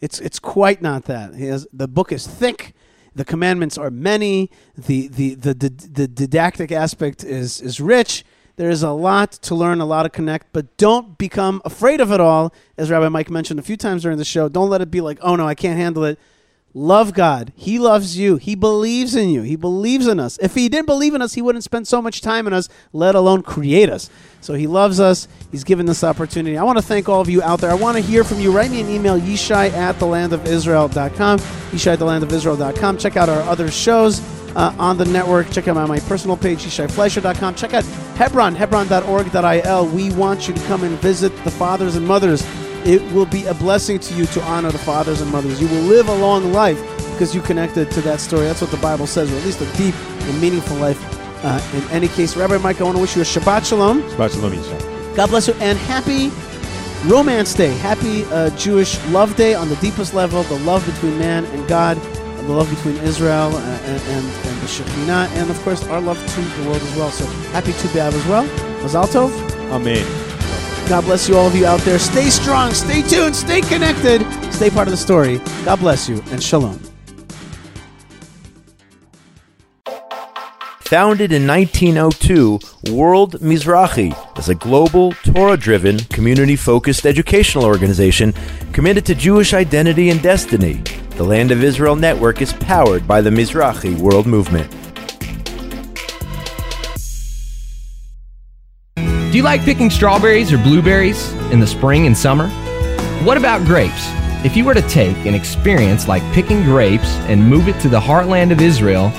[0.00, 1.34] It's it's quite not that.
[1.34, 2.74] Has, the book is thick.
[3.14, 4.50] The commandments are many.
[4.76, 8.24] The the, the the the didactic aspect is is rich.
[8.56, 12.12] There is a lot to learn, a lot to connect, but don't become afraid of
[12.12, 12.52] it all.
[12.76, 15.18] As Rabbi Mike mentioned a few times during the show, don't let it be like,
[15.22, 16.18] oh no, I can't handle it.
[16.72, 17.52] Love God.
[17.56, 18.36] He loves you.
[18.36, 19.42] He believes in you.
[19.42, 20.38] He believes in us.
[20.40, 23.16] If he didn't believe in us, he wouldn't spend so much time in us, let
[23.16, 24.08] alone create us.
[24.40, 25.26] So he loves us.
[25.50, 26.56] He's given this opportunity.
[26.56, 27.70] I want to thank all of you out there.
[27.70, 28.52] I want to hear from you.
[28.52, 31.38] Write me an email, yishai at thelandofisrael.com.
[31.38, 32.98] Yishai at thelandofisrael.com.
[32.98, 34.20] Check out our other shows
[34.56, 35.50] uh, on the network.
[35.50, 37.54] Check out my, my personal page, yishaifleisher.com.
[37.54, 37.84] Check out
[38.16, 39.86] Hebron, hebron.org.il.
[39.88, 42.42] We want you to come and visit the fathers and mothers
[42.84, 45.60] it will be a blessing to you to honor the fathers and mothers.
[45.60, 46.80] You will live a long life
[47.12, 48.46] because you connected to that story.
[48.46, 50.98] That's what the Bible says, or at least a deep and meaningful life.
[51.44, 54.02] Uh, in any case, Rabbi Mike, I want to wish you a Shabbat Shalom.
[54.02, 55.16] Shabbat Shalom, Yisha.
[55.16, 56.30] God bless you, and happy
[57.06, 57.74] Romance Day.
[57.78, 61.98] Happy uh, Jewish Love Day on the deepest level, the love between man and God,
[62.46, 66.40] the love between Israel and, and, and the Shekhinah, and of course our love to
[66.40, 67.10] the world as well.
[67.10, 68.44] So happy Tu B'Av as well.
[68.82, 69.30] Mazal Tov.
[69.70, 70.06] Amen.
[70.88, 71.98] God bless you, all of you out there.
[71.98, 74.22] Stay strong, stay tuned, stay connected,
[74.52, 75.38] stay part of the story.
[75.64, 76.80] God bless you, and shalom.
[80.90, 82.58] Founded in 1902,
[82.92, 88.34] World Mizrachi is a global, Torah driven, community focused educational organization
[88.72, 90.82] committed to Jewish identity and destiny.
[91.20, 94.70] The Land of Israel Network is powered by the Mizrachi World Movement.
[98.96, 102.48] Do you like picking strawberries or blueberries in the spring and summer?
[103.22, 104.08] What about grapes?
[104.46, 108.00] If you were to take an experience like picking grapes and move it to the
[108.00, 109.10] heartland of Israel,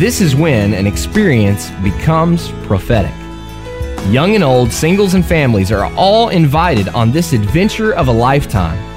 [0.00, 3.14] this is when an experience becomes prophetic.
[4.12, 8.95] Young and old, singles and families are all invited on this adventure of a lifetime.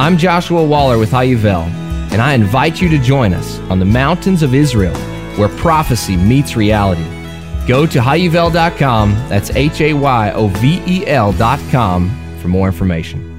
[0.00, 1.64] I'm Joshua Waller with HaYovel,
[2.10, 4.96] and I invite you to join us on the mountains of Israel
[5.36, 7.04] where prophecy meets reality.
[7.68, 13.29] Go to hayovel.com, that's H A Y O V E L.com, for more information.